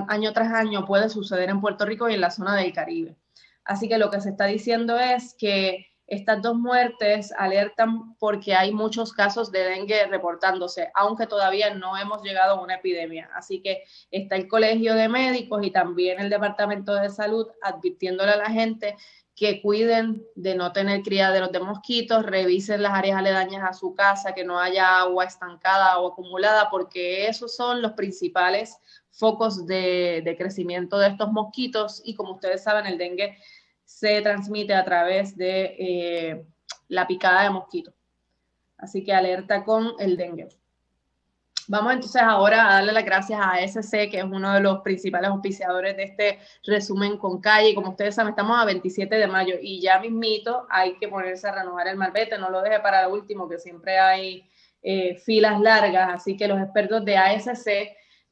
año 0.08 0.32
tras 0.32 0.52
año 0.52 0.84
puede 0.84 1.08
suceder 1.08 1.48
en 1.48 1.60
Puerto 1.60 1.86
Rico 1.86 2.08
y 2.08 2.14
en 2.14 2.20
la 2.20 2.32
zona 2.32 2.56
del 2.56 2.72
Caribe. 2.72 3.16
Así 3.64 3.88
que 3.88 3.98
lo 3.98 4.10
que 4.10 4.20
se 4.20 4.30
está 4.30 4.46
diciendo 4.46 4.98
es 4.98 5.34
que 5.38 5.86
estas 6.08 6.42
dos 6.42 6.56
muertes 6.56 7.32
alertan 7.38 8.16
porque 8.18 8.54
hay 8.54 8.72
muchos 8.72 9.12
casos 9.12 9.52
de 9.52 9.62
dengue 9.62 10.06
reportándose, 10.08 10.90
aunque 10.94 11.28
todavía 11.28 11.72
no 11.72 11.96
hemos 11.96 12.22
llegado 12.24 12.56
a 12.56 12.60
una 12.60 12.74
epidemia. 12.74 13.30
Así 13.32 13.62
que 13.62 13.84
está 14.10 14.34
el 14.34 14.48
Colegio 14.48 14.96
de 14.96 15.08
Médicos 15.08 15.64
y 15.64 15.70
también 15.70 16.18
el 16.20 16.30
Departamento 16.30 16.92
de 16.94 17.10
Salud 17.10 17.46
advirtiéndole 17.62 18.32
a 18.32 18.38
la 18.38 18.50
gente 18.50 18.96
que 19.42 19.60
cuiden 19.60 20.24
de 20.36 20.54
no 20.54 20.70
tener 20.70 21.02
criaderos 21.02 21.50
de 21.50 21.58
mosquitos, 21.58 22.24
revisen 22.24 22.80
las 22.80 22.92
áreas 22.92 23.18
aledañas 23.18 23.68
a 23.68 23.72
su 23.72 23.92
casa, 23.92 24.34
que 24.34 24.44
no 24.44 24.60
haya 24.60 25.00
agua 25.00 25.24
estancada 25.24 25.98
o 25.98 26.12
acumulada, 26.12 26.70
porque 26.70 27.26
esos 27.26 27.56
son 27.56 27.82
los 27.82 27.94
principales 27.94 28.78
focos 29.10 29.66
de, 29.66 30.36
crecimiento 30.38 30.96
de 30.96 31.08
estos 31.08 31.32
mosquitos 31.32 32.00
y 32.04 32.14
como 32.14 32.34
ustedes 32.34 32.62
saben, 32.62 32.86
el 32.86 32.98
dengue 32.98 33.36
se 33.84 34.22
transmite 34.22 34.74
a 34.74 34.84
través 34.84 35.36
de 35.36 35.74
eh, 35.76 36.46
la 36.86 37.08
picada 37.08 37.42
de 37.42 37.50
mosquitos. 37.50 37.94
Así 38.78 39.02
que 39.02 39.12
alerta 39.12 39.64
con 39.64 39.94
el 39.98 40.16
dengue. 40.16 40.50
Vamos 41.68 41.92
entonces 41.92 42.20
ahora 42.20 42.68
a 42.68 42.74
darle 42.74 42.92
las 42.92 43.04
gracias 43.04 43.40
a 43.40 43.60
SC, 43.60 44.10
que 44.10 44.18
es 44.18 44.24
uno 44.24 44.52
de 44.52 44.60
los 44.60 44.80
principales 44.80 45.30
auspiciadores 45.30 45.96
de 45.96 46.02
este 46.02 46.38
resumen 46.64 47.16
con 47.18 47.40
calle. 47.40 47.74
Como 47.74 47.90
ustedes 47.90 48.16
saben, 48.16 48.30
estamos 48.30 48.58
a 48.58 48.64
27 48.64 49.14
de 49.14 49.26
mayo 49.28 49.54
y 49.60 49.80
ya 49.80 50.00
mismito 50.00 50.66
hay 50.68 50.96
que 50.98 51.08
ponerse 51.08 51.48
a 51.48 51.52
renovar 51.52 51.86
el 51.86 51.96
malvete. 51.96 52.36
No 52.36 52.50
lo 52.50 52.62
deje 52.62 52.80
para 52.80 53.02
el 53.02 53.12
último, 53.12 53.48
que 53.48 53.58
siempre 53.58 53.98
hay 53.98 54.44
eh, 54.82 55.16
filas 55.24 55.60
largas. 55.60 56.10
Así 56.14 56.36
que 56.36 56.48
los 56.48 56.60
expertos 56.60 57.04
de 57.04 57.16
ASC 57.16 57.68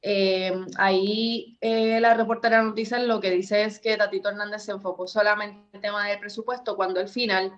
Eh, 0.00 0.52
ahí 0.76 1.58
eh, 1.60 1.98
la 2.00 2.14
reportera 2.14 2.62
noticia 2.62 3.00
lo 3.00 3.20
que 3.20 3.32
dice 3.32 3.64
es 3.64 3.80
que 3.80 3.96
Tatito 3.96 4.28
Hernández 4.28 4.64
se 4.64 4.72
enfocó 4.72 5.08
solamente 5.08 5.58
en 5.58 5.76
el 5.76 5.80
tema 5.80 6.06
del 6.06 6.20
presupuesto 6.20 6.76
cuando 6.76 7.00
al 7.00 7.08
final 7.08 7.52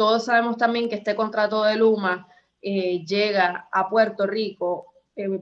todos 0.00 0.24
sabemos 0.24 0.56
también 0.56 0.88
que 0.88 0.94
este 0.94 1.14
contrato 1.14 1.62
de 1.62 1.76
Luma 1.76 2.26
eh, 2.62 3.04
llega 3.04 3.68
a 3.70 3.90
Puerto 3.90 4.26
Rico 4.26 4.89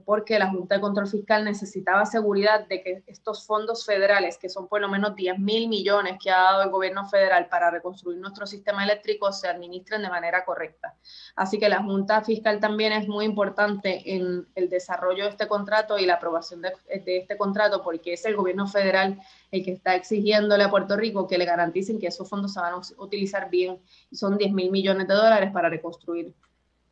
porque 0.05 0.39
la 0.39 0.49
Junta 0.49 0.75
de 0.75 0.81
Control 0.81 1.07
Fiscal 1.07 1.45
necesitaba 1.45 2.05
seguridad 2.05 2.67
de 2.67 2.81
que 2.81 3.03
estos 3.07 3.45
fondos 3.45 3.85
federales, 3.85 4.37
que 4.37 4.49
son 4.49 4.67
por 4.67 4.81
lo 4.81 4.89
menos 4.89 5.15
10 5.15 5.39
mil 5.39 5.67
millones 5.67 6.17
que 6.21 6.31
ha 6.31 6.41
dado 6.41 6.63
el 6.63 6.69
gobierno 6.69 7.07
federal 7.07 7.47
para 7.47 7.69
reconstruir 7.71 8.17
nuestro 8.19 8.45
sistema 8.45 8.83
eléctrico, 8.83 9.31
se 9.31 9.47
administren 9.47 10.01
de 10.01 10.09
manera 10.09 10.45
correcta. 10.45 10.95
Así 11.35 11.59
que 11.59 11.69
la 11.69 11.81
Junta 11.81 12.21
Fiscal 12.21 12.59
también 12.59 12.93
es 12.93 13.07
muy 13.07 13.25
importante 13.25 14.01
en 14.05 14.47
el 14.55 14.69
desarrollo 14.69 15.23
de 15.23 15.29
este 15.31 15.47
contrato 15.47 15.97
y 15.97 16.05
la 16.05 16.15
aprobación 16.15 16.61
de, 16.61 16.73
este 16.87 17.37
contrato, 17.37 17.81
porque 17.83 18.13
es 18.13 18.25
el 18.25 18.35
gobierno 18.35 18.67
federal 18.67 19.19
el 19.51 19.63
que 19.63 19.71
está 19.71 19.95
exigiéndole 19.95 20.63
a 20.63 20.69
Puerto 20.69 20.95
Rico 20.95 21.27
que 21.27 21.37
le 21.37 21.45
garanticen 21.45 21.99
que 21.99 22.07
esos 22.07 22.29
fondos 22.29 22.53
se 22.53 22.59
van 22.59 22.73
a 22.73 22.81
utilizar 22.97 23.49
bien 23.49 23.79
son 24.11 24.37
10 24.37 24.51
mil 24.53 24.71
millones 24.71 25.07
de 25.07 25.13
dólares 25.13 25.51
para 25.51 25.69
reconstruir 25.69 26.33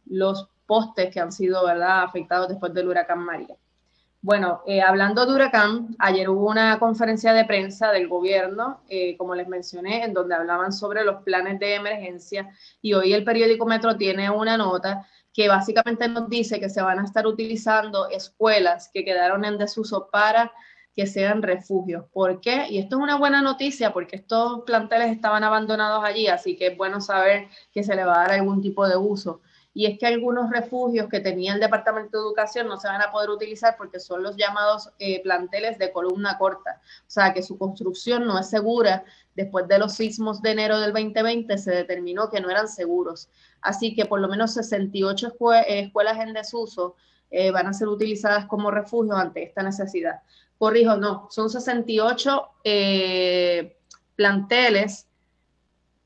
los 0.10 0.50
postes 0.66 1.14
que 1.14 1.20
han 1.20 1.32
sido 1.32 1.66
¿verdad? 1.66 2.04
afectados 2.04 2.50
después 2.50 2.74
del 2.74 2.88
huracán 2.88 3.20
María. 3.20 3.56
Bueno, 4.22 4.62
eh, 4.66 4.82
hablando 4.82 5.26
de 5.26 5.34
huracán, 5.34 5.96
ayer 6.00 6.28
hubo 6.28 6.50
una 6.50 6.80
conferencia 6.80 7.34
de 7.34 7.46
prensa 7.46 7.92
del 7.92 8.08
gobierno, 8.08 8.82
eh, 8.90 9.16
como 9.16 9.36
les 9.36 9.48
mencioné, 9.48 10.04
en 10.04 10.14
donde 10.14 10.36
hablaban 10.36 10.74
sobre 10.74 11.06
los 11.06 11.24
planes 11.24 11.60
de 11.60 11.76
emergencia 11.76 12.50
y 12.82 12.94
hoy 12.94 13.14
el 13.14 13.24
periódico 13.24 13.66
Metro 13.66 13.96
tiene 13.96 14.30
una 14.30 14.58
nota 14.58 15.08
que 15.32 15.48
básicamente 15.48 16.10
nos 16.10 16.30
dice 16.30 16.60
que 16.60 16.68
se 16.68 16.82
van 16.82 17.00
a 17.00 17.06
estar 17.06 17.28
utilizando 17.28 18.10
escuelas 18.10 18.90
que 18.92 19.06
quedaron 19.06 19.46
en 19.46 19.58
desuso 19.60 20.10
para 20.12 20.52
que 20.96 21.06
sean 21.06 21.44
refugios. 21.44 22.06
¿Por 22.12 22.42
qué? 22.42 22.66
Y 22.70 22.80
esto 22.80 22.98
es 22.98 23.04
una 23.04 23.18
buena 23.18 23.44
noticia 23.44 23.94
porque 23.94 24.16
estos 24.16 24.64
planteles 24.66 25.12
estaban 25.12 25.44
abandonados 25.44 26.04
allí, 26.04 26.28
así 26.28 26.58
que 26.58 26.68
es 26.68 26.78
bueno 26.78 27.02
saber 27.02 27.50
que 27.72 27.84
se 27.84 27.96
le 27.96 28.04
va 28.04 28.16
a 28.16 28.22
dar 28.24 28.32
algún 28.32 28.64
tipo 28.64 28.88
de 28.88 28.98
uso 28.98 29.42
y 29.78 29.86
es 29.86 30.00
que 30.00 30.08
algunos 30.08 30.50
refugios 30.50 31.08
que 31.08 31.20
tenía 31.20 31.54
el 31.54 31.60
Departamento 31.60 32.18
de 32.18 32.24
Educación 32.24 32.68
no 32.68 32.78
se 32.78 32.88
van 32.88 33.00
a 33.00 33.12
poder 33.12 33.30
utilizar 33.30 33.78
porque 33.78 34.00
son 34.00 34.24
los 34.24 34.36
llamados 34.36 34.90
eh, 34.98 35.22
planteles 35.22 35.78
de 35.78 35.92
columna 35.92 36.40
corta, 36.40 36.82
o 37.02 37.06
sea 37.06 37.32
que 37.32 37.44
su 37.44 37.60
construcción 37.60 38.26
no 38.26 38.40
es 38.40 38.50
segura. 38.50 39.06
Después 39.36 39.68
de 39.68 39.78
los 39.78 39.94
sismos 39.94 40.42
de 40.42 40.50
enero 40.50 40.80
del 40.80 40.94
2020 40.94 41.60
se 41.60 41.70
determinó 41.70 42.28
que 42.32 42.42
no 42.42 42.50
eran 42.50 42.68
seguros, 42.68 43.30
así 43.62 43.94
que 43.94 44.08
por 44.08 44.20
lo 44.20 44.28
menos 44.28 44.56
68 44.56 45.36
eh, 45.46 45.80
escuelas 45.82 46.20
en 46.22 46.34
desuso 46.34 46.96
eh, 47.30 47.52
van 47.52 47.68
a 47.68 47.74
ser 47.74 47.88
utilizadas 47.88 48.48
como 48.48 48.72
refugio 48.72 49.14
ante 49.14 49.44
esta 49.44 49.62
necesidad. 49.62 50.22
Corrijo, 50.58 50.98
no, 50.98 51.28
son 51.30 51.52
68 51.52 52.50
planteles 54.16 55.08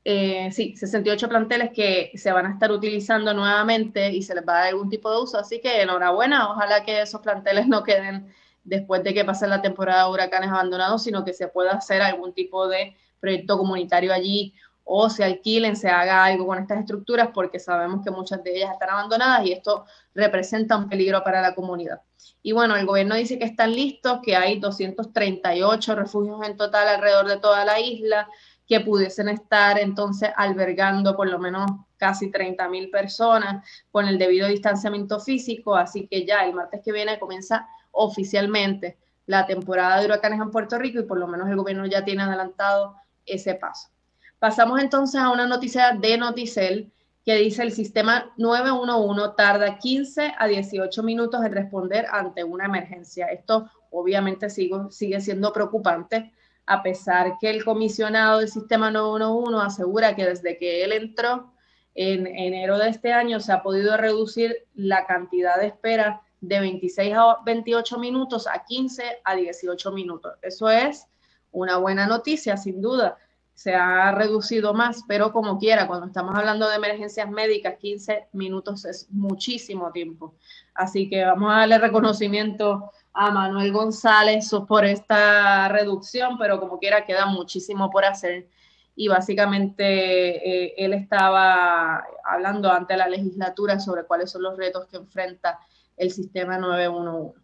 eh, 0.04 0.50
sí, 0.50 0.74
68 0.76 1.28
planteles 1.28 1.70
que 1.72 2.10
se 2.14 2.32
van 2.32 2.46
a 2.46 2.52
estar 2.52 2.72
utilizando 2.72 3.32
nuevamente 3.34 4.10
y 4.10 4.22
se 4.22 4.34
les 4.34 4.46
va 4.46 4.54
a 4.54 4.58
dar 4.60 4.68
algún 4.68 4.88
tipo 4.88 5.10
de 5.10 5.22
uso. 5.22 5.38
Así 5.38 5.60
que 5.60 5.82
enhorabuena, 5.82 6.50
ojalá 6.50 6.84
que 6.84 7.02
esos 7.02 7.20
planteles 7.20 7.68
no 7.68 7.84
queden 7.84 8.32
después 8.64 9.02
de 9.04 9.14
que 9.14 9.24
pase 9.24 9.46
la 9.46 9.62
temporada 9.62 10.04
de 10.04 10.10
huracanes 10.10 10.50
abandonados, 10.50 11.02
sino 11.04 11.24
que 11.24 11.32
se 11.32 11.48
pueda 11.48 11.72
hacer 11.72 12.02
algún 12.02 12.32
tipo 12.32 12.68
de 12.68 12.96
proyecto 13.20 13.56
comunitario 13.58 14.12
allí 14.12 14.54
o 14.84 15.08
se 15.08 15.22
alquilen, 15.24 15.76
se 15.76 15.88
haga 15.88 16.24
algo 16.24 16.46
con 16.46 16.58
estas 16.58 16.80
estructuras 16.80 17.28
porque 17.32 17.60
sabemos 17.60 18.04
que 18.04 18.10
muchas 18.10 18.42
de 18.42 18.56
ellas 18.56 18.72
están 18.72 18.90
abandonadas 18.90 19.46
y 19.46 19.52
esto 19.52 19.84
representa 20.14 20.76
un 20.76 20.88
peligro 20.88 21.22
para 21.22 21.40
la 21.40 21.54
comunidad. 21.54 22.00
Y 22.42 22.52
bueno, 22.52 22.76
el 22.76 22.86
gobierno 22.86 23.14
dice 23.14 23.38
que 23.38 23.44
están 23.44 23.72
listos, 23.72 24.18
que 24.22 24.34
hay 24.34 24.58
238 24.58 25.94
refugios 25.94 26.44
en 26.44 26.56
total 26.56 26.88
alrededor 26.88 27.28
de 27.28 27.38
toda 27.38 27.64
la 27.64 27.78
isla, 27.78 28.28
que 28.72 28.80
pudiesen 28.80 29.28
estar 29.28 29.78
entonces 29.78 30.30
albergando 30.34 31.14
por 31.14 31.28
lo 31.28 31.38
menos 31.38 31.70
casi 31.98 32.30
30 32.30 32.70
mil 32.70 32.88
personas 32.88 33.68
con 33.90 34.08
el 34.08 34.16
debido 34.16 34.48
distanciamiento 34.48 35.20
físico, 35.20 35.76
así 35.76 36.06
que 36.06 36.24
ya 36.24 36.46
el 36.46 36.54
martes 36.54 36.80
que 36.82 36.90
viene 36.90 37.18
comienza 37.18 37.68
oficialmente 37.90 38.96
la 39.26 39.44
temporada 39.46 40.00
de 40.00 40.06
huracanes 40.06 40.40
en 40.40 40.50
Puerto 40.50 40.78
Rico 40.78 41.00
y 41.00 41.02
por 41.02 41.18
lo 41.18 41.26
menos 41.26 41.50
el 41.50 41.56
gobierno 41.56 41.84
ya 41.84 42.02
tiene 42.02 42.22
adelantado 42.22 42.96
ese 43.26 43.56
paso. 43.56 43.90
Pasamos 44.38 44.80
entonces 44.80 45.20
a 45.20 45.28
una 45.28 45.46
noticia 45.46 45.92
de 45.92 46.16
Noticel 46.16 46.90
que 47.26 47.34
dice 47.34 47.64
el 47.64 47.72
sistema 47.72 48.32
911 48.38 49.34
tarda 49.36 49.76
15 49.76 50.32
a 50.38 50.46
18 50.46 51.02
minutos 51.02 51.44
en 51.44 51.52
responder 51.52 52.06
ante 52.10 52.42
una 52.42 52.64
emergencia. 52.64 53.26
Esto 53.26 53.70
obviamente 53.90 54.48
sigue, 54.48 54.76
sigue 54.88 55.20
siendo 55.20 55.52
preocupante 55.52 56.32
a 56.66 56.82
pesar 56.82 57.38
que 57.40 57.50
el 57.50 57.64
comisionado 57.64 58.38
del 58.38 58.48
sistema 58.48 58.90
911 58.90 59.66
asegura 59.66 60.14
que 60.14 60.26
desde 60.26 60.58
que 60.58 60.84
él 60.84 60.92
entró 60.92 61.52
en 61.94 62.26
enero 62.26 62.78
de 62.78 62.88
este 62.88 63.12
año 63.12 63.40
se 63.40 63.52
ha 63.52 63.62
podido 63.62 63.96
reducir 63.96 64.66
la 64.74 65.06
cantidad 65.06 65.58
de 65.58 65.66
espera 65.66 66.22
de 66.40 66.60
26 66.60 67.14
a 67.14 67.38
28 67.44 67.98
minutos 67.98 68.46
a 68.46 68.64
15 68.64 69.02
a 69.24 69.34
18 69.34 69.92
minutos. 69.92 70.32
Eso 70.42 70.68
es 70.68 71.06
una 71.52 71.76
buena 71.76 72.06
noticia, 72.06 72.56
sin 72.56 72.80
duda. 72.80 73.16
Se 73.54 73.74
ha 73.74 74.10
reducido 74.12 74.72
más, 74.72 75.04
pero 75.06 75.32
como 75.32 75.58
quiera, 75.58 75.86
cuando 75.86 76.06
estamos 76.06 76.34
hablando 76.34 76.68
de 76.68 76.76
emergencias 76.76 77.30
médicas, 77.30 77.76
15 77.78 78.28
minutos 78.32 78.84
es 78.86 79.06
muchísimo 79.10 79.92
tiempo. 79.92 80.34
Así 80.74 81.08
que 81.08 81.24
vamos 81.24 81.52
a 81.52 81.58
darle 81.58 81.78
reconocimiento 81.78 82.90
a 83.14 83.30
Manuel 83.30 83.72
González 83.72 84.50
por 84.66 84.84
esta 84.84 85.68
reducción, 85.68 86.38
pero 86.38 86.58
como 86.58 86.78
quiera 86.78 87.04
queda 87.04 87.26
muchísimo 87.26 87.90
por 87.90 88.04
hacer. 88.04 88.48
Y 88.94 89.08
básicamente 89.08 89.84
eh, 89.84 90.74
él 90.76 90.92
estaba 90.92 92.04
hablando 92.24 92.70
ante 92.70 92.96
la 92.96 93.08
legislatura 93.08 93.78
sobre 93.80 94.04
cuáles 94.04 94.30
son 94.30 94.42
los 94.42 94.56
retos 94.56 94.86
que 94.86 94.96
enfrenta 94.96 95.58
el 95.96 96.10
sistema 96.10 96.58
911. 96.58 97.38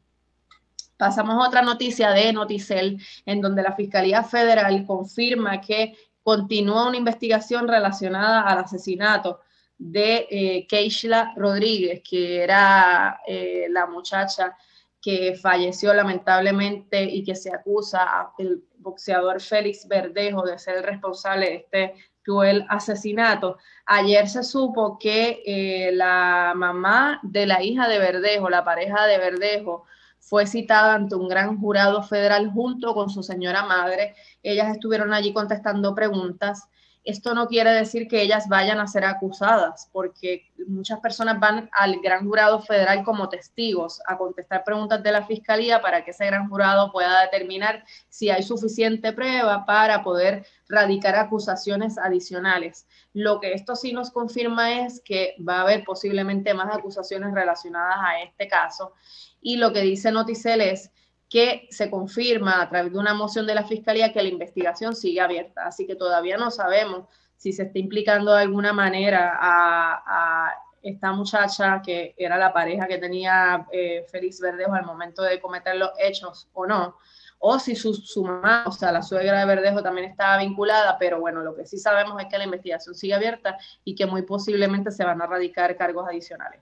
Pasamos 0.96 1.35
a 1.37 1.48
otra 1.48 1.62
noticia 1.62 2.11
de 2.11 2.33
Noticel, 2.33 3.00
en 3.24 3.40
donde 3.40 3.62
la 3.62 3.72
Fiscalía 3.72 4.24
Federal 4.24 4.85
confirma 4.85 5.61
que 5.61 5.94
continúa 6.22 6.88
una 6.88 6.96
investigación 6.96 7.68
relacionada 7.68 8.42
al 8.42 8.59
asesinato 8.59 9.40
de 9.78 10.26
eh, 10.28 10.66
Keishla 10.66 11.33
Rodríguez, 11.37 12.02
que 12.02 12.42
era 12.42 13.20
eh, 13.26 13.68
la 13.70 13.87
muchacha 13.87 14.57
que 15.00 15.34
falleció 15.40 15.94
lamentablemente 15.94 17.04
y 17.04 17.22
que 17.24 17.34
se 17.34 17.54
acusa 17.54 18.32
al 18.38 18.62
boxeador 18.78 19.40
Félix 19.40 19.87
Verdejo 19.87 20.42
de 20.42 20.58
ser 20.58 20.78
el 20.78 20.82
responsable 20.82 21.46
de 21.46 21.54
este 21.54 21.94
cruel 22.22 22.66
asesinato. 22.68 23.56
Ayer 23.87 24.28
se 24.28 24.42
supo 24.42 24.98
que 24.98 25.42
eh, 25.46 25.92
la 25.92 26.52
mamá 26.54 27.20
de 27.22 27.46
la 27.46 27.62
hija 27.62 27.88
de 27.88 27.98
Verdejo, 27.98 28.50
la 28.50 28.64
pareja 28.64 29.06
de 29.06 29.18
Verdejo, 29.18 29.84
fue 30.18 30.46
citada 30.46 30.94
ante 30.94 31.14
un 31.14 31.28
gran 31.28 31.58
jurado 31.58 32.02
federal 32.02 32.50
junto 32.50 32.92
con 32.92 33.08
su 33.08 33.22
señora 33.22 33.64
madre. 33.64 34.14
Ellas 34.42 34.70
estuvieron 34.70 35.14
allí 35.14 35.32
contestando 35.32 35.94
preguntas 35.94 36.68
esto 37.09 37.33
no 37.33 37.49
quiere 37.49 37.71
decir 37.71 38.07
que 38.07 38.21
ellas 38.21 38.51
vayan 38.51 38.81
a 38.81 38.87
ser 38.87 39.07
acusadas, 39.07 39.88
porque 39.92 40.53
muchas 40.66 41.01
personas 41.01 41.40
van 41.40 41.71
al 41.73 42.01
gran 42.03 42.27
jurado 42.27 42.61
federal 42.61 43.03
como 43.03 43.31
testigos 43.31 44.03
a 44.07 44.18
contestar 44.18 44.62
preguntas 44.62 45.03
de 45.03 45.12
la 45.12 45.25
fiscalía 45.25 45.81
para 45.81 46.05
que 46.05 46.11
ese 46.11 46.27
gran 46.27 46.51
jurado 46.51 46.92
pueda 46.92 47.23
determinar 47.23 47.83
si 48.11 48.29
hay 48.29 48.42
suficiente 48.42 49.14
prueba 49.14 49.64
para 49.64 50.03
poder 50.03 50.44
radicar 50.68 51.16
acusaciones 51.16 51.97
adicionales. 51.97 52.87
Lo 53.14 53.40
que 53.40 53.55
esto 53.55 53.75
sí 53.75 53.94
nos 53.94 54.11
confirma 54.11 54.85
es 54.85 55.01
que 55.01 55.35
va 55.49 55.61
a 55.61 55.62
haber 55.62 55.85
posiblemente 55.85 56.53
más 56.53 56.77
acusaciones 56.77 57.33
relacionadas 57.33 58.01
a 58.07 58.21
este 58.21 58.49
caso. 58.49 58.92
Y 59.40 59.57
lo 59.57 59.73
que 59.73 59.81
dice 59.81 60.12
Noticel 60.12 60.61
es 60.61 60.90
que 61.28 61.68
se 61.70 61.90
confirma 61.90 62.62
a 62.62 62.68
través 62.68 62.92
de 62.92 62.98
una 62.98 63.14
moción 63.14 63.46
de 63.46 63.54
la 63.54 63.64
Fiscalía 63.64 64.12
que 64.12 64.22
la 64.22 64.28
investigación 64.28 64.96
sigue 64.96 65.20
abierta. 65.20 65.66
Así 65.66 65.86
que 65.86 65.94
todavía 65.94 66.38
no 66.38 66.50
sabemos 66.50 67.04
si 67.36 67.52
se 67.52 67.64
está 67.64 67.78
implicando 67.78 68.34
de 68.34 68.42
alguna 68.42 68.72
manera 68.72 69.36
a, 69.40 70.52
esta 70.80 71.12
muchacha 71.12 71.82
que 71.84 72.14
era 72.16 72.38
la 72.38 72.52
pareja 72.52 72.86
que 72.86 72.98
tenía 72.98 73.66
eh, 73.72 74.06
Félix 74.10 74.40
Verdejo 74.40 74.72
al 74.72 74.86
momento 74.86 75.22
de 75.22 75.40
cometer 75.40 75.76
los 75.76 75.90
hechos 75.98 76.48
o 76.52 76.66
no, 76.66 76.96
o 77.40 77.58
si 77.58 77.74
su, 77.74 77.94
su 77.94 78.24
mamá, 78.24 78.64
o 78.66 78.72
sea, 78.72 78.92
la 78.92 79.02
suegra 79.02 79.40
de 79.40 79.46
Verdejo 79.46 79.82
también 79.82 80.08
estaba 80.08 80.38
vinculada, 80.38 80.96
pero 80.96 81.20
bueno, 81.20 81.42
lo 81.42 81.54
que 81.54 81.66
sí 81.66 81.78
sabemos 81.78 82.20
es 82.20 82.28
que 82.28 82.38
la 82.38 82.44
investigación 82.44 82.94
sigue 82.94 83.14
abierta 83.14 83.58
y 83.84 83.94
que 83.94 84.06
muy 84.06 84.22
posiblemente 84.22 84.90
se 84.92 85.04
van 85.04 85.20
a 85.20 85.26
radicar 85.26 85.76
cargos 85.76 86.08
adicionales. 86.08 86.60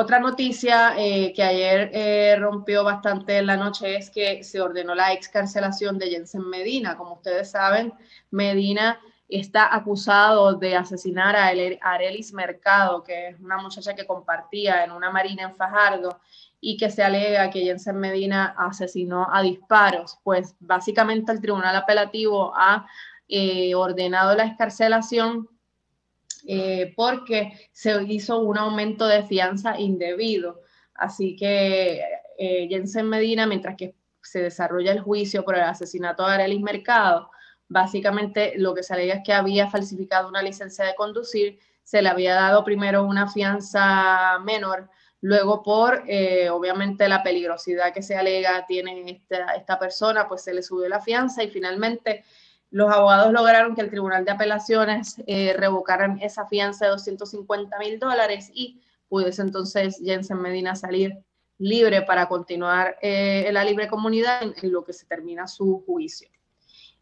Otra 0.00 0.18
noticia 0.18 0.94
eh, 0.96 1.30
que 1.34 1.42
ayer 1.42 1.90
eh, 1.92 2.34
rompió 2.38 2.82
bastante 2.82 3.36
en 3.36 3.44
la 3.44 3.58
noche 3.58 3.98
es 3.98 4.08
que 4.08 4.42
se 4.42 4.58
ordenó 4.58 4.94
la 4.94 5.12
excarcelación 5.12 5.98
de 5.98 6.08
Jensen 6.08 6.48
Medina. 6.48 6.96
Como 6.96 7.16
ustedes 7.16 7.50
saben, 7.50 7.92
Medina 8.30 8.98
está 9.28 9.74
acusado 9.74 10.54
de 10.54 10.74
asesinar 10.74 11.36
a 11.36 11.48
Arelis 11.82 12.32
Mercado, 12.32 13.02
que 13.02 13.28
es 13.28 13.40
una 13.40 13.58
muchacha 13.58 13.94
que 13.94 14.06
compartía 14.06 14.84
en 14.84 14.92
una 14.92 15.10
marina 15.10 15.42
en 15.42 15.56
Fajardo 15.56 16.18
y 16.62 16.78
que 16.78 16.88
se 16.88 17.02
alega 17.02 17.50
que 17.50 17.60
Jensen 17.60 17.98
Medina 17.98 18.54
asesinó 18.56 19.28
a 19.30 19.42
disparos. 19.42 20.18
Pues 20.24 20.56
básicamente 20.60 21.30
el 21.30 21.42
Tribunal 21.42 21.76
Apelativo 21.76 22.54
ha 22.56 22.86
eh, 23.28 23.74
ordenado 23.74 24.34
la 24.34 24.46
excarcelación 24.46 25.46
eh, 26.46 26.92
porque 26.96 27.52
se 27.72 28.02
hizo 28.04 28.40
un 28.40 28.58
aumento 28.58 29.06
de 29.06 29.22
fianza 29.22 29.78
indebido. 29.78 30.62
Así 30.94 31.36
que 31.36 32.02
eh, 32.38 32.66
Jensen 32.68 33.08
Medina, 33.08 33.46
mientras 33.46 33.76
que 33.76 33.94
se 34.22 34.42
desarrolla 34.42 34.92
el 34.92 35.00
juicio 35.00 35.44
por 35.44 35.56
el 35.56 35.62
asesinato 35.62 36.26
de 36.26 36.34
Arelis 36.34 36.60
Mercado, 36.60 37.30
básicamente 37.68 38.54
lo 38.56 38.74
que 38.74 38.82
se 38.82 38.94
alega 38.94 39.14
es 39.14 39.22
que 39.24 39.32
había 39.32 39.70
falsificado 39.70 40.28
una 40.28 40.42
licencia 40.42 40.84
de 40.84 40.94
conducir, 40.94 41.58
se 41.82 42.02
le 42.02 42.08
había 42.08 42.34
dado 42.34 42.64
primero 42.64 43.04
una 43.04 43.28
fianza 43.28 44.38
menor, 44.44 44.90
luego 45.20 45.62
por, 45.62 46.04
eh, 46.06 46.50
obviamente, 46.50 47.08
la 47.08 47.22
peligrosidad 47.22 47.92
que 47.92 48.02
se 48.02 48.16
alega 48.16 48.64
tiene 48.66 49.10
esta, 49.10 49.54
esta 49.54 49.78
persona, 49.78 50.28
pues 50.28 50.42
se 50.42 50.54
le 50.54 50.62
subió 50.62 50.88
la 50.88 51.00
fianza 51.00 51.42
y 51.42 51.50
finalmente 51.50 52.24
los 52.70 52.90
abogados 52.90 53.32
lograron 53.32 53.74
que 53.74 53.80
el 53.80 53.90
Tribunal 53.90 54.24
de 54.24 54.30
Apelaciones 54.30 55.16
eh, 55.26 55.54
revocaran 55.56 56.20
esa 56.22 56.46
fianza 56.46 56.84
de 56.84 56.92
250 56.92 57.78
mil 57.78 57.98
dólares 57.98 58.50
y 58.54 58.80
pudiese 59.08 59.42
entonces 59.42 60.00
Jensen 60.02 60.40
Medina 60.40 60.76
salir 60.76 61.18
libre 61.58 62.02
para 62.02 62.28
continuar 62.28 62.96
eh, 63.02 63.44
en 63.46 63.54
la 63.54 63.64
libre 63.64 63.88
comunidad 63.88 64.42
en, 64.42 64.72
lo 64.72 64.84
que 64.84 64.92
se 64.92 65.04
termina 65.04 65.48
su 65.48 65.82
juicio. 65.84 66.28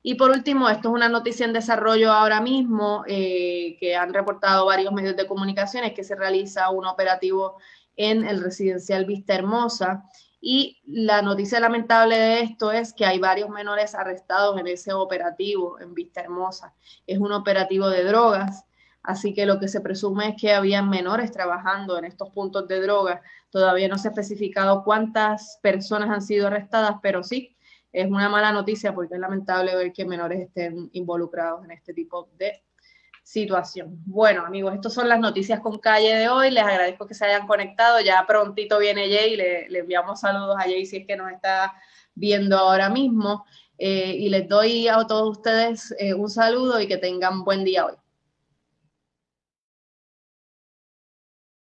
Y 0.02 0.14
por 0.14 0.30
último, 0.30 0.70
esto 0.70 0.88
es 0.88 0.94
una 0.94 1.08
noticia 1.08 1.44
en 1.44 1.52
desarrollo 1.52 2.12
ahora 2.12 2.40
mismo 2.40 3.04
eh, 3.06 3.76
que 3.78 3.94
han 3.94 4.14
reportado 4.14 4.64
varios 4.64 4.92
medios 4.92 5.16
de 5.16 5.26
comunicación, 5.26 5.84
es 5.84 5.92
que 5.92 6.02
se 6.02 6.14
realiza 6.14 6.70
un 6.70 6.86
operativo 6.86 7.58
en 7.94 8.26
el 8.26 8.42
residencial 8.42 9.04
Vista 9.04 9.34
Hermosa 9.34 10.04
y 10.40 10.80
la 10.86 11.20
noticia 11.20 11.58
lamentable 11.58 12.16
de 12.16 12.40
esto 12.42 12.70
es 12.70 12.92
que 12.92 13.04
hay 13.04 13.18
varios 13.18 13.50
menores 13.50 13.94
arrestados 13.94 14.58
en 14.60 14.68
ese 14.68 14.92
operativo 14.92 15.80
en 15.80 15.94
Vista 15.94 16.20
Hermosa. 16.20 16.74
Es 17.06 17.18
un 17.18 17.32
operativo 17.32 17.88
de 17.88 18.04
drogas, 18.04 18.64
así 19.02 19.34
que 19.34 19.46
lo 19.46 19.58
que 19.58 19.66
se 19.66 19.80
presume 19.80 20.28
es 20.28 20.40
que 20.40 20.52
había 20.52 20.80
menores 20.82 21.32
trabajando 21.32 21.98
en 21.98 22.04
estos 22.04 22.30
puntos 22.30 22.68
de 22.68 22.80
drogas. 22.80 23.20
Todavía 23.50 23.88
no 23.88 23.98
se 23.98 24.08
ha 24.08 24.10
especificado 24.12 24.84
cuántas 24.84 25.58
personas 25.60 26.10
han 26.10 26.22
sido 26.22 26.46
arrestadas, 26.46 26.96
pero 27.02 27.24
sí, 27.24 27.56
es 27.92 28.06
una 28.06 28.28
mala 28.28 28.52
noticia 28.52 28.94
porque 28.94 29.14
es 29.14 29.20
lamentable 29.20 29.74
ver 29.74 29.92
que 29.92 30.04
menores 30.04 30.40
estén 30.40 30.88
involucrados 30.92 31.64
en 31.64 31.72
este 31.72 31.94
tipo 31.94 32.28
de 32.38 32.62
situación. 33.28 34.02
Bueno, 34.06 34.46
amigos, 34.46 34.74
estas 34.74 34.94
son 34.94 35.06
las 35.06 35.20
noticias 35.20 35.60
con 35.60 35.78
calle 35.78 36.14
de 36.16 36.30
hoy. 36.30 36.50
Les 36.50 36.64
agradezco 36.64 37.06
que 37.06 37.12
se 37.12 37.26
hayan 37.26 37.46
conectado. 37.46 38.00
Ya 38.00 38.24
prontito 38.26 38.78
viene 38.78 39.14
Jay, 39.14 39.36
le, 39.36 39.68
le 39.68 39.80
enviamos 39.80 40.20
saludos 40.20 40.56
a 40.58 40.62
Jay 40.62 40.86
si 40.86 40.96
es 40.96 41.06
que 41.06 41.14
nos 41.14 41.30
está 41.30 41.74
viendo 42.14 42.56
ahora 42.56 42.88
mismo. 42.88 43.44
Eh, 43.76 44.14
y 44.18 44.30
les 44.30 44.48
doy 44.48 44.88
a 44.88 45.06
todos 45.06 45.36
ustedes 45.36 45.94
eh, 45.98 46.14
un 46.14 46.30
saludo 46.30 46.80
y 46.80 46.88
que 46.88 46.96
tengan 46.96 47.44
buen 47.44 47.64
día 47.64 47.84
hoy. 47.84 47.94